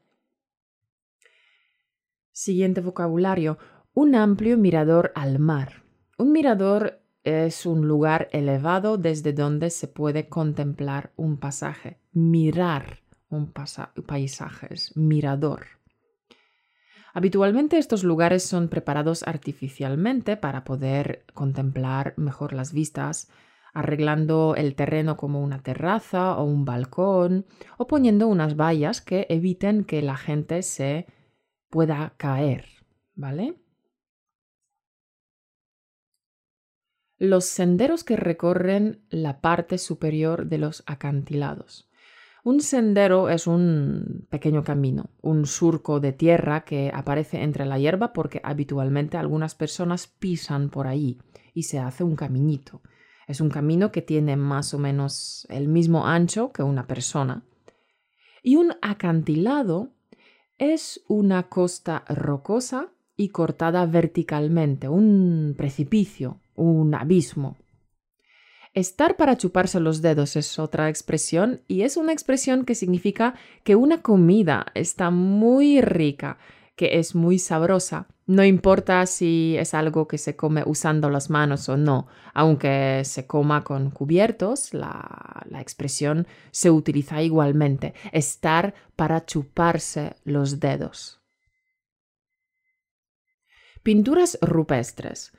Siguiente 2.32 2.80
vocabulario. 2.82 3.58
Un 3.94 4.14
amplio 4.14 4.58
mirador 4.58 5.10
al 5.14 5.38
mar. 5.38 5.84
Un 6.18 6.32
mirador 6.32 7.00
es 7.26 7.66
un 7.66 7.88
lugar 7.88 8.28
elevado 8.30 8.98
desde 8.98 9.32
donde 9.32 9.70
se 9.70 9.88
puede 9.88 10.28
contemplar 10.28 11.12
un 11.16 11.38
pasaje. 11.38 11.98
Mirar 12.12 13.00
un 13.28 13.52
paisaje 13.52 14.68
es 14.72 14.96
mirador. 14.96 15.66
Habitualmente 17.12 17.78
estos 17.78 18.04
lugares 18.04 18.44
son 18.44 18.68
preparados 18.68 19.24
artificialmente 19.26 20.36
para 20.36 20.62
poder 20.62 21.24
contemplar 21.34 22.14
mejor 22.16 22.52
las 22.52 22.72
vistas, 22.72 23.28
arreglando 23.74 24.54
el 24.56 24.76
terreno 24.76 25.16
como 25.16 25.42
una 25.42 25.62
terraza 25.62 26.38
o 26.38 26.44
un 26.44 26.64
balcón 26.64 27.44
o 27.76 27.88
poniendo 27.88 28.28
unas 28.28 28.54
vallas 28.54 29.00
que 29.00 29.26
eviten 29.30 29.84
que 29.84 30.00
la 30.00 30.16
gente 30.16 30.62
se 30.62 31.06
pueda 31.70 32.14
caer, 32.18 32.66
¿vale? 33.16 33.65
Los 37.18 37.46
senderos 37.46 38.04
que 38.04 38.16
recorren 38.16 39.00
la 39.08 39.40
parte 39.40 39.78
superior 39.78 40.46
de 40.46 40.58
los 40.58 40.82
acantilados. 40.86 41.88
Un 42.44 42.60
sendero 42.60 43.30
es 43.30 43.46
un 43.46 44.26
pequeño 44.28 44.62
camino, 44.62 45.10
un 45.22 45.46
surco 45.46 45.98
de 45.98 46.12
tierra 46.12 46.64
que 46.64 46.92
aparece 46.94 47.42
entre 47.42 47.64
la 47.64 47.78
hierba 47.78 48.12
porque 48.12 48.40
habitualmente 48.44 49.16
algunas 49.16 49.54
personas 49.54 50.06
pisan 50.06 50.68
por 50.68 50.86
ahí 50.86 51.18
y 51.54 51.64
se 51.64 51.78
hace 51.78 52.04
un 52.04 52.16
caminito. 52.16 52.82
Es 53.26 53.40
un 53.40 53.48
camino 53.48 53.90
que 53.90 54.02
tiene 54.02 54.36
más 54.36 54.74
o 54.74 54.78
menos 54.78 55.46
el 55.50 55.68
mismo 55.68 56.06
ancho 56.06 56.52
que 56.52 56.62
una 56.62 56.86
persona. 56.86 57.42
Y 58.42 58.56
un 58.56 58.74
acantilado 58.82 59.90
es 60.58 61.02
una 61.08 61.48
costa 61.48 62.04
rocosa 62.08 62.92
y 63.16 63.30
cortada 63.30 63.86
verticalmente, 63.86 64.88
un 64.88 65.54
precipicio, 65.56 66.40
un 66.56 66.94
abismo. 66.94 67.56
Estar 68.76 69.16
para 69.16 69.38
chuparse 69.38 69.80
los 69.80 70.02
dedos 70.02 70.36
es 70.36 70.58
otra 70.58 70.90
expresión 70.90 71.62
y 71.66 71.82
es 71.82 71.96
una 71.96 72.12
expresión 72.12 72.66
que 72.66 72.74
significa 72.74 73.34
que 73.64 73.74
una 73.74 74.02
comida 74.02 74.66
está 74.74 75.10
muy 75.10 75.80
rica, 75.80 76.36
que 76.76 76.98
es 76.98 77.14
muy 77.14 77.38
sabrosa. 77.38 78.06
No 78.26 78.44
importa 78.44 79.06
si 79.06 79.56
es 79.58 79.72
algo 79.72 80.06
que 80.06 80.18
se 80.18 80.36
come 80.36 80.62
usando 80.66 81.08
las 81.08 81.30
manos 81.30 81.70
o 81.70 81.78
no, 81.78 82.08
aunque 82.34 83.00
se 83.04 83.26
coma 83.26 83.64
con 83.64 83.90
cubiertos, 83.90 84.74
la, 84.74 85.42
la 85.48 85.62
expresión 85.62 86.26
se 86.50 86.70
utiliza 86.70 87.22
igualmente. 87.22 87.94
Estar 88.12 88.74
para 88.94 89.24
chuparse 89.24 90.16
los 90.24 90.60
dedos. 90.60 91.22
Pinturas 93.82 94.36
rupestres. 94.42 95.32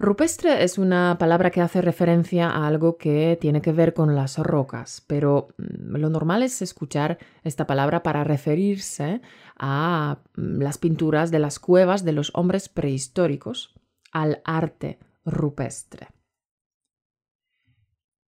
Rupestre 0.00 0.62
es 0.62 0.78
una 0.78 1.16
palabra 1.18 1.50
que 1.50 1.60
hace 1.60 1.82
referencia 1.82 2.48
a 2.48 2.68
algo 2.68 2.96
que 2.96 3.36
tiene 3.40 3.60
que 3.60 3.72
ver 3.72 3.94
con 3.94 4.14
las 4.14 4.38
rocas, 4.38 5.04
pero 5.08 5.48
mm, 5.58 5.96
lo 5.96 6.08
normal 6.08 6.44
es 6.44 6.62
escuchar 6.62 7.18
esta 7.42 7.66
palabra 7.66 8.04
para 8.04 8.22
referirse 8.22 9.20
a 9.58 10.18
mm, 10.36 10.60
las 10.62 10.78
pinturas 10.78 11.32
de 11.32 11.40
las 11.40 11.58
cuevas 11.58 12.04
de 12.04 12.12
los 12.12 12.30
hombres 12.34 12.68
prehistóricos, 12.68 13.74
al 14.12 14.40
arte 14.44 15.00
rupestre. 15.24 16.08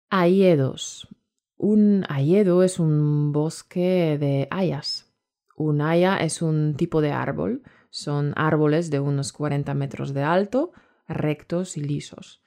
Aiedos. 0.10 1.08
Un 1.55 2.03
aiedo 2.10 2.63
es 2.63 2.79
un 2.79 3.32
bosque 3.32 4.17
de 4.19 4.47
hayas. 4.49 5.13
Un 5.55 5.82
haya 5.82 6.17
es 6.17 6.41
un 6.41 6.73
tipo 6.75 6.99
de 7.01 7.12
árbol. 7.12 7.62
Son 7.91 8.34
árboles 8.36 8.89
de 8.89 8.99
unos 8.99 9.32
40 9.34 9.73
metros 9.75 10.13
de 10.13 10.23
alto, 10.23 10.71
rectos 11.10 11.76
y 11.76 11.82
lisos. 11.82 12.41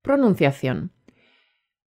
Pronunciación. 0.00 0.92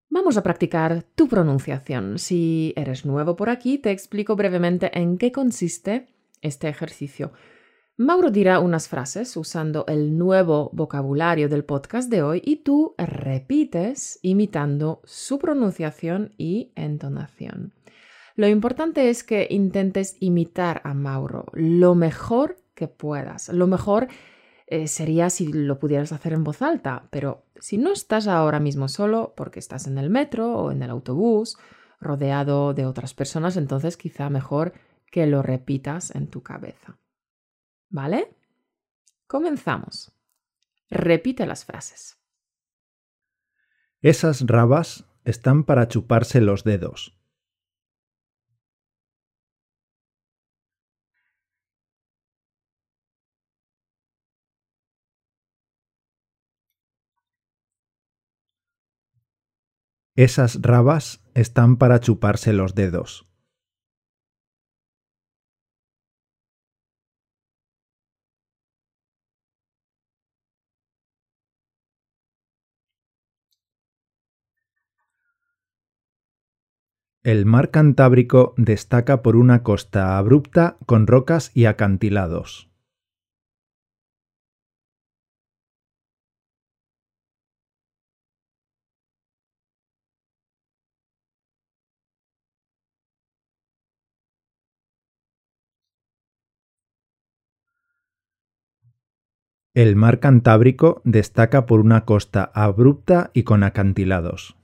Vamos 0.10 0.38
a 0.38 0.44
practicar 0.44 1.04
tu 1.04 1.28
pronunciación. 1.28 2.18
Si 2.18 2.74
eres 2.76 3.06
nuevo 3.06 3.36
por 3.36 3.50
aquí, 3.50 3.78
te 3.78 3.92
explico 3.92 4.36
brevemente 4.36 4.98
en 4.98 5.18
qué 5.18 5.32
consiste 5.32 6.08
este 6.42 6.68
ejercicio. 6.68 7.32
Mauro 8.00 8.30
dirá 8.30 8.60
unas 8.60 8.88
frases 8.88 9.36
usando 9.38 9.86
el 9.88 10.18
nuevo 10.18 10.70
vocabulario 10.72 11.50
del 11.50 11.66
podcast 11.66 12.10
de 12.12 12.22
hoy 12.22 12.42
y 12.46 12.58
tú 12.58 12.94
repites 12.98 14.20
imitando 14.22 15.02
su 15.04 15.40
pronunciación 15.40 16.34
y 16.38 16.72
entonación. 16.76 17.74
Lo 18.36 18.48
importante 18.48 19.10
es 19.10 19.24
que 19.24 19.48
intentes 19.50 20.16
imitar 20.20 20.82
a 20.84 20.94
Mauro 20.94 21.46
lo 21.54 21.96
mejor 21.96 22.60
que 22.76 22.88
puedas. 22.88 23.50
Lo 23.50 23.66
mejor 23.66 24.08
eh, 24.68 24.88
sería 24.88 25.30
si 25.30 25.48
lo 25.52 25.80
pudieras 25.80 26.12
hacer 26.12 26.34
en 26.34 26.44
voz 26.44 26.62
alta, 26.62 27.08
pero 27.10 27.46
si 27.60 27.78
no 27.78 27.94
estás 27.94 28.28
ahora 28.28 28.60
mismo 28.60 28.90
solo 28.90 29.34
porque 29.36 29.60
estás 29.60 29.88
en 29.88 29.98
el 29.98 30.10
metro 30.10 30.58
o 30.58 30.72
en 30.72 30.84
el 30.84 30.90
autobús, 30.90 31.58
rodeado 32.00 32.74
de 32.74 32.86
otras 32.86 33.14
personas, 33.14 33.58
entonces 33.58 33.96
quizá 33.98 34.30
mejor 34.30 34.74
que 35.10 35.26
lo 35.26 35.42
repitas 35.42 36.14
en 36.14 36.28
tu 36.28 36.44
cabeza. 36.44 37.00
¿Vale? 37.90 38.36
Comenzamos. 39.26 40.12
Repite 40.90 41.46
las 41.46 41.66
frases. 41.66 42.18
Esas 44.02 44.46
rabas 44.46 45.06
están 45.24 45.64
para 45.64 45.88
chuparse 45.88 46.42
los 46.42 46.64
dedos. 46.64 47.17
Esas 60.18 60.64
rabas 60.64 61.24
están 61.36 61.78
para 61.78 62.00
chuparse 62.00 62.52
los 62.52 62.74
dedos. 62.74 63.28
El 77.22 77.46
mar 77.46 77.70
Cantábrico 77.70 78.56
destaca 78.58 79.22
por 79.22 79.36
una 79.36 79.62
costa 79.62 80.18
abrupta 80.18 80.78
con 80.88 81.06
rocas 81.06 81.52
y 81.54 81.66
acantilados. 81.66 82.72
El 99.78 99.96
mar 99.96 100.20
Cantábrico 100.20 101.04
destaca 101.04 101.68
por 101.68 101.82
una 101.82 102.04
costa 102.04 102.52
abrupta 102.56 103.30
y 103.36 103.44
con 103.44 103.62
acantilados. 103.62 104.58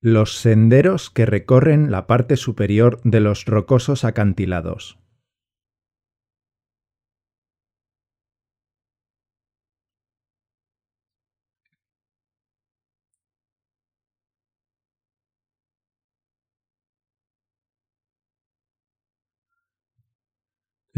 Los 0.00 0.36
senderos 0.36 1.10
que 1.10 1.26
recorren 1.26 1.90
la 1.90 2.06
parte 2.06 2.36
superior 2.36 3.00
de 3.02 3.18
los 3.18 3.46
rocosos 3.46 4.04
acantilados. 4.04 5.00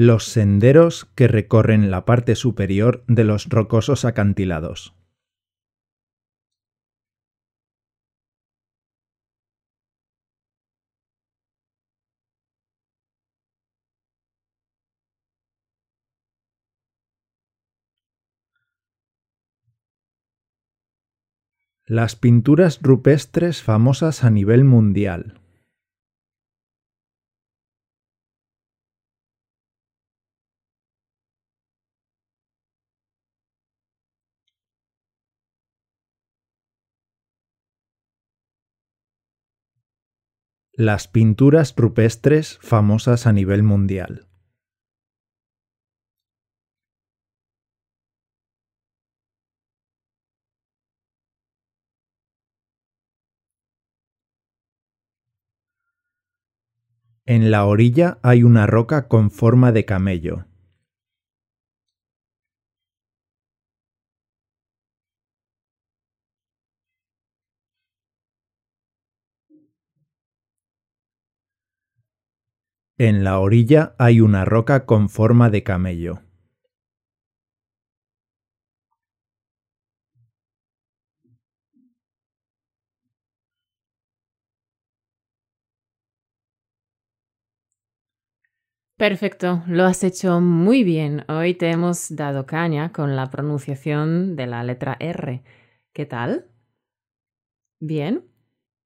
Los 0.00 0.26
senderos 0.26 1.06
que 1.16 1.26
recorren 1.26 1.90
la 1.90 2.04
parte 2.04 2.36
superior 2.36 3.02
de 3.08 3.24
los 3.24 3.48
rocosos 3.48 4.04
acantilados. 4.04 4.94
Las 21.86 22.14
pinturas 22.14 22.78
rupestres 22.80 23.64
famosas 23.64 24.22
a 24.22 24.30
nivel 24.30 24.62
mundial. 24.62 25.40
Las 40.80 41.08
pinturas 41.08 41.74
rupestres 41.76 42.58
famosas 42.62 43.26
a 43.26 43.32
nivel 43.32 43.64
mundial. 43.64 44.28
En 57.26 57.50
la 57.50 57.66
orilla 57.66 58.20
hay 58.22 58.44
una 58.44 58.68
roca 58.68 59.08
con 59.08 59.32
forma 59.32 59.72
de 59.72 59.84
camello. 59.84 60.46
En 72.98 73.22
la 73.22 73.38
orilla 73.38 73.94
hay 73.96 74.20
una 74.20 74.44
roca 74.44 74.84
con 74.84 75.08
forma 75.08 75.50
de 75.50 75.62
camello. 75.62 76.20
Perfecto, 88.98 89.62
lo 89.66 89.84
has 89.84 90.04
hecho 90.04 90.40
muy 90.40 90.82
bien. 90.84 91.24
Hoy 91.28 91.54
te 91.54 91.70
hemos 91.70 92.14
dado 92.14 92.44
caña 92.46 92.92
con 92.92 93.16
la 93.16 93.30
pronunciación 93.30 94.36
de 94.36 94.46
la 94.46 94.62
letra 94.64 94.96
R. 95.00 95.42
¿Qué 95.92 96.04
tal? 96.04 96.50
¿Bien? 97.80 98.22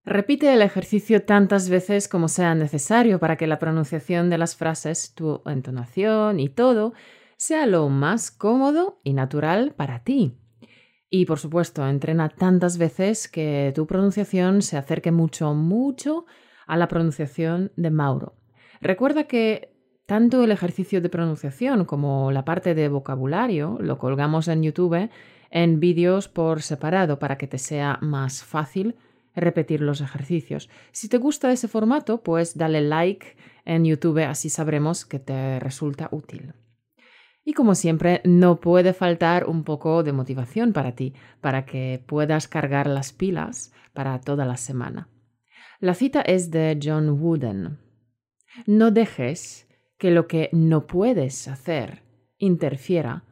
Repite 0.05 0.53
el 0.53 0.63
ejercicio 0.63 1.25
tantas 1.25 1.69
veces 1.69 2.09
como 2.09 2.27
sea 2.27 2.57
necesario 2.57 3.21
para 3.21 3.37
que 3.37 3.47
la 3.47 3.61
pronunciación 3.61 4.31
de 4.31 4.39
las 4.39 4.57
frases, 4.57 5.15
tu 5.15 5.43
entonación 5.47 6.41
y 6.41 6.49
todo 6.49 6.93
sea 7.37 7.67
lo 7.67 7.89
más 7.89 8.33
cómodo 8.33 9.01
y 9.05 9.13
natural 9.13 9.75
para 9.77 10.03
ti. 10.03 10.37
Y 11.09 11.27
por 11.27 11.39
supuesto, 11.39 11.87
entrena 11.87 12.31
tantas 12.31 12.79
veces 12.79 13.29
que 13.29 13.73
tu 13.77 13.87
pronunciación 13.87 14.63
se 14.63 14.77
acerque 14.77 15.13
mucho, 15.13 15.55
mucho 15.55 16.27
a 16.67 16.77
la 16.77 16.89
pronunciación 16.89 17.71
de 17.77 17.91
Mauro. 17.91 18.35
Recuerda 18.81 19.25
que 19.25 19.73
tanto 20.07 20.43
el 20.43 20.51
ejercicio 20.51 21.01
de 21.01 21.11
pronunciación 21.11 21.85
como 21.85 22.33
la 22.33 22.45
parte 22.45 22.75
de 22.75 22.89
vocabulario 22.89 23.79
lo 23.81 23.99
colgamos 23.99 24.49
en 24.49 24.65
YouTube 24.65 25.11
en 25.51 25.81
vídeos 25.81 26.29
por 26.29 26.63
separado 26.63 27.21
para 27.21 27.39
que 27.39 27.47
te 27.47 27.59
sea 27.59 27.99
más 28.01 28.43
fácil 28.43 28.97
repetir 29.35 29.81
los 29.81 30.01
ejercicios. 30.01 30.69
Si 30.91 31.09
te 31.09 31.19
gusta 31.19 31.53
ese 31.53 31.69
formato, 31.69 32.23
pues 32.23 32.57
dale 32.57 32.81
like 32.81 33.37
en 33.65 33.85
YouTube, 33.85 34.25
así 34.25 34.51
sabremos 34.51 35.05
que 35.05 35.19
te 35.19 35.61
resulta 35.61 36.09
útil. 36.11 36.55
Y 37.45 37.55
como 37.55 37.75
siempre, 37.75 38.21
no 38.25 38.61
puede 38.61 38.93
faltar 38.93 39.47
un 39.49 39.65
poco 39.65 40.03
de 40.03 40.13
motivación 40.13 40.73
para 40.73 40.95
ti, 40.95 41.15
para 41.41 41.65
que 41.65 42.03
puedas 42.07 42.47
cargar 42.47 42.87
las 42.87 43.13
pilas 43.13 43.73
para 43.93 44.21
toda 44.21 44.45
la 44.45 44.57
semana. 44.57 45.09
La 45.81 45.95
cita 45.95 46.21
es 46.21 46.51
de 46.53 46.79
John 46.81 47.21
Wooden. 47.21 47.79
No 48.67 48.91
dejes 48.93 49.69
que 49.99 50.11
lo 50.11 50.29
que 50.29 50.51
no 50.53 50.87
puedes 50.87 51.49
hacer 51.49 52.03
interfiera 52.39 53.25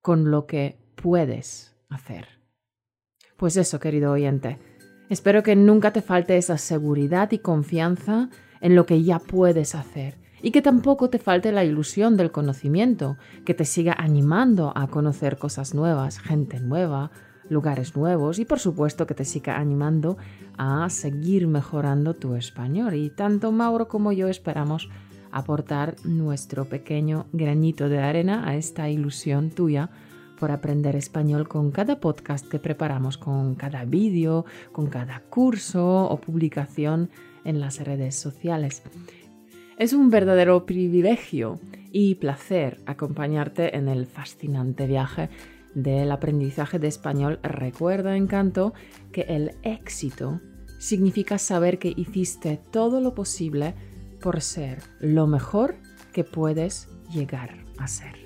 con 0.00 0.30
lo 0.30 0.46
que 0.46 0.78
puedes 0.94 1.76
hacer. 1.88 2.28
Pues 3.36 3.56
eso, 3.56 3.80
querido 3.80 4.12
oyente, 4.12 4.58
espero 5.08 5.42
que 5.42 5.56
nunca 5.56 5.92
te 5.92 6.02
falte 6.02 6.36
esa 6.36 6.58
seguridad 6.58 7.30
y 7.32 7.38
confianza 7.38 8.28
en 8.60 8.74
lo 8.74 8.86
que 8.86 9.02
ya 9.02 9.18
puedes 9.18 9.74
hacer 9.74 10.18
y 10.42 10.50
que 10.50 10.62
tampoco 10.62 11.10
te 11.10 11.18
falte 11.18 11.52
la 11.52 11.64
ilusión 11.64 12.16
del 12.16 12.30
conocimiento, 12.30 13.16
que 13.44 13.54
te 13.54 13.64
siga 13.64 13.94
animando 13.98 14.72
a 14.76 14.86
conocer 14.86 15.36
cosas 15.36 15.74
nuevas, 15.74 16.18
gente 16.18 16.60
nueva, 16.60 17.10
lugares 17.48 17.96
nuevos 17.96 18.38
y 18.38 18.44
por 18.44 18.58
supuesto 18.58 19.06
que 19.06 19.14
te 19.14 19.24
siga 19.24 19.58
animando 19.58 20.16
a 20.56 20.88
seguir 20.90 21.46
mejorando 21.46 22.14
tu 22.14 22.34
español. 22.34 22.94
Y 22.94 23.10
tanto 23.10 23.52
Mauro 23.52 23.88
como 23.88 24.12
yo 24.12 24.28
esperamos 24.28 24.88
aportar 25.30 25.96
nuestro 26.04 26.66
pequeño 26.66 27.26
granito 27.32 27.88
de 27.88 27.98
arena 27.98 28.48
a 28.48 28.56
esta 28.56 28.88
ilusión 28.88 29.50
tuya 29.50 29.90
por 30.38 30.50
aprender 30.50 30.96
español 30.96 31.48
con 31.48 31.70
cada 31.70 32.00
podcast 32.00 32.46
que 32.48 32.58
preparamos, 32.58 33.18
con 33.18 33.54
cada 33.54 33.84
vídeo, 33.84 34.44
con 34.72 34.86
cada 34.86 35.20
curso 35.20 36.04
o 36.04 36.20
publicación 36.20 37.10
en 37.44 37.60
las 37.60 37.80
redes 37.80 38.14
sociales. 38.14 38.82
Es 39.78 39.92
un 39.92 40.10
verdadero 40.10 40.66
privilegio 40.66 41.60
y 41.92 42.16
placer 42.16 42.80
acompañarte 42.86 43.76
en 43.76 43.88
el 43.88 44.06
fascinante 44.06 44.86
viaje 44.86 45.30
del 45.74 46.10
aprendizaje 46.10 46.78
de 46.78 46.88
español. 46.88 47.38
Recuerda, 47.42 48.16
encanto, 48.16 48.74
que 49.12 49.22
el 49.22 49.52
éxito 49.62 50.40
significa 50.78 51.38
saber 51.38 51.78
que 51.78 51.92
hiciste 51.96 52.60
todo 52.70 53.00
lo 53.00 53.14
posible 53.14 53.74
por 54.20 54.40
ser 54.40 54.82
lo 55.00 55.26
mejor 55.26 55.76
que 56.12 56.24
puedes 56.24 56.88
llegar 57.12 57.64
a 57.78 57.86
ser. 57.86 58.17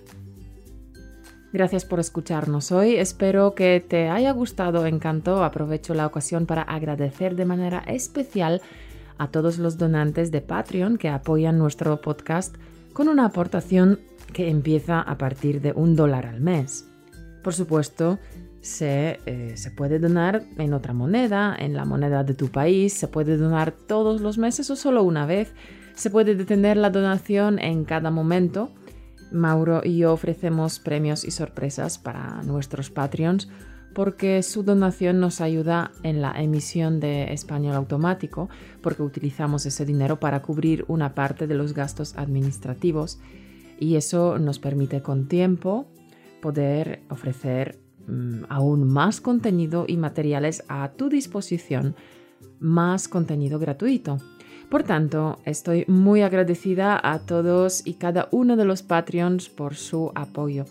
Gracias 1.53 1.85
por 1.85 2.01
escucharnos 2.01 2.73
hoy. 2.73 2.97
Espero 2.97 3.55
que 3.55 3.85
te 3.87 4.09
haya 4.09 4.33
gustado, 4.33 4.87
encantó. 4.87 5.45
Aprovecho 5.45 5.93
la 5.93 6.07
ocasión 6.07 6.47
para 6.47 6.63
agradecer 6.63 7.37
de 7.37 7.45
manera 7.45 7.81
especial 7.81 8.63
a 9.19 9.29
todos 9.29 9.59
los 9.59 9.77
donantes 9.77 10.31
de 10.31 10.41
Patreon 10.41 10.97
que 10.97 11.11
apoyan 11.11 11.59
nuestro 11.59 12.01
podcast 12.01 12.57
con 12.95 13.09
una 13.09 13.27
aportación 13.27 14.01
que 14.33 14.49
empieza 14.49 15.03
a 15.03 15.19
partir 15.19 15.61
de 15.61 15.73
un 15.73 15.95
dólar 15.95 16.25
al 16.25 16.41
mes. 16.41 16.89
Por 17.45 17.53
supuesto, 17.53 18.19
se, 18.63 19.21
eh, 19.27 19.53
se, 19.57 19.71
puede 19.73 19.99
donar 19.99 20.45
en 20.57 20.73
otra 20.73 20.95
moneda, 20.95 21.55
en 21.59 21.75
la 21.75 21.85
moneda 21.85 22.25
de 22.25 22.33
tu 22.33 22.49
país, 22.49 22.95
se 22.95 23.09
puede 23.09 23.37
donar 23.37 23.73
todos 23.73 24.23
los 24.23 24.39
meses 24.39 24.71
o 24.71 24.77
solo 24.77 25.03
una 25.03 25.27
vez. 25.27 25.53
Se 25.95 26.09
puede 26.09 26.35
detener 26.35 26.79
la 26.79 26.89
donación 26.89 27.59
en 27.59 27.85
cada 27.85 28.11
momento. 28.11 28.71
Mauro 29.33 29.80
y 29.85 29.99
yo 29.99 30.12
ofrecemos 30.12 30.78
premios 30.78 31.24
y 31.24 31.30
sorpresas 31.30 31.99
para 31.99 32.43
nuestros 32.43 32.91
Patreons 32.91 33.49
porque 33.95 34.43
su 34.43 34.62
donación 34.62 35.20
nos 35.20 35.41
ayuda 35.41 35.93
en 36.03 36.22
la 36.22 36.33
emisión 36.41 37.01
de 37.01 37.33
español 37.33 37.74
automático, 37.74 38.49
porque 38.80 39.03
utilizamos 39.03 39.66
ese 39.66 39.85
dinero 39.85 40.18
para 40.18 40.43
cubrir 40.43 40.85
una 40.89 41.14
parte 41.14 41.47
de 41.47 41.55
los 41.55 41.74
gastos 41.74 42.16
administrativos 42.16 43.20
y 43.78 43.97
eso 43.97 44.39
nos 44.39 44.59
permite 44.59 45.03
con 45.03 45.28
tiempo 45.28 45.89
poder 46.41 47.03
ofrecer 47.11 47.80
mm, 48.07 48.45
aún 48.49 48.89
más 48.89 49.20
contenido 49.20 49.85
y 49.87 49.97
materiales 49.97 50.64
a 50.68 50.93
tu 50.93 51.09
disposición, 51.09 51.95
más 52.59 53.09
contenido 53.09 53.59
gratuito. 53.59 54.18
Por 54.73 54.85
tanto, 54.85 55.39
estoy 55.45 55.85
muy 55.87 56.23
agradecida 56.23 56.99
a 56.99 57.18
todos 57.18 57.87
y 57.87 57.97
cada 57.97 58.29
uno 58.31 58.57
de 58.57 58.64
los 58.64 58.83
Patreons 58.83 59.51
por 59.51 59.75
su 59.75 60.11
apoyo. 60.14 60.64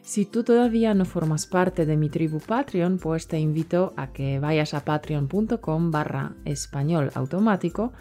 Si 0.00 0.24
tú 0.24 0.42
todavía 0.42 0.94
no 0.94 1.04
formas 1.04 1.44
parte 1.44 1.84
de 1.84 1.98
mi 1.98 2.08
tribu 2.08 2.40
Patreon, 2.40 2.96
pues 2.96 3.28
te 3.28 3.38
invito 3.38 3.92
a 3.98 4.10
que 4.10 4.40
vayas 4.40 4.72
a 4.72 4.86
patreon.com 4.86 5.90
barra 5.90 6.32
español 6.46 7.10
automático. 7.12 7.92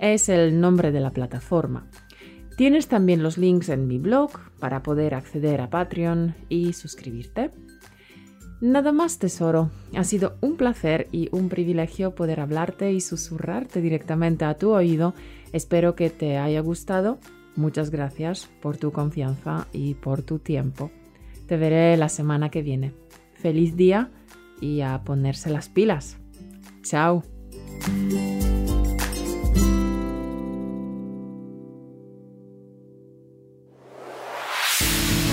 Es 0.00 0.28
el 0.28 0.60
nombre 0.60 0.90
de 0.90 0.98
la 0.98 1.10
plataforma. 1.10 1.86
Tienes 2.56 2.88
también 2.88 3.22
los 3.22 3.38
links 3.38 3.68
en 3.68 3.86
mi 3.86 3.98
blog 3.98 4.32
para 4.58 4.82
poder 4.82 5.14
acceder 5.14 5.60
a 5.60 5.70
Patreon 5.70 6.34
y 6.48 6.72
suscribirte. 6.72 7.52
Nada 8.62 8.92
más, 8.92 9.18
tesoro. 9.18 9.70
Ha 9.94 10.04
sido 10.04 10.36
un 10.40 10.56
placer 10.56 11.08
y 11.12 11.28
un 11.32 11.50
privilegio 11.50 12.14
poder 12.14 12.40
hablarte 12.40 12.92
y 12.92 13.02
susurrarte 13.02 13.82
directamente 13.82 14.46
a 14.46 14.54
tu 14.54 14.70
oído. 14.70 15.12
Espero 15.52 15.94
que 15.94 16.08
te 16.08 16.38
haya 16.38 16.60
gustado 16.60 17.18
Muchas 17.54 17.90
gracias 17.90 18.48
por 18.62 18.78
tu 18.78 18.92
confianza 18.92 19.66
y 19.72 19.94
por 19.94 20.22
tu 20.22 20.38
tiempo. 20.38 20.90
Te 21.46 21.56
veré 21.56 21.96
la 21.96 22.08
semana 22.08 22.50
que 22.50 22.62
viene. 22.62 22.94
Feliz 23.34 23.76
día 23.76 24.10
y 24.60 24.80
a 24.80 25.02
ponerse 25.04 25.50
las 25.50 25.68
pilas. 25.68 26.16
Chao. 26.82 27.22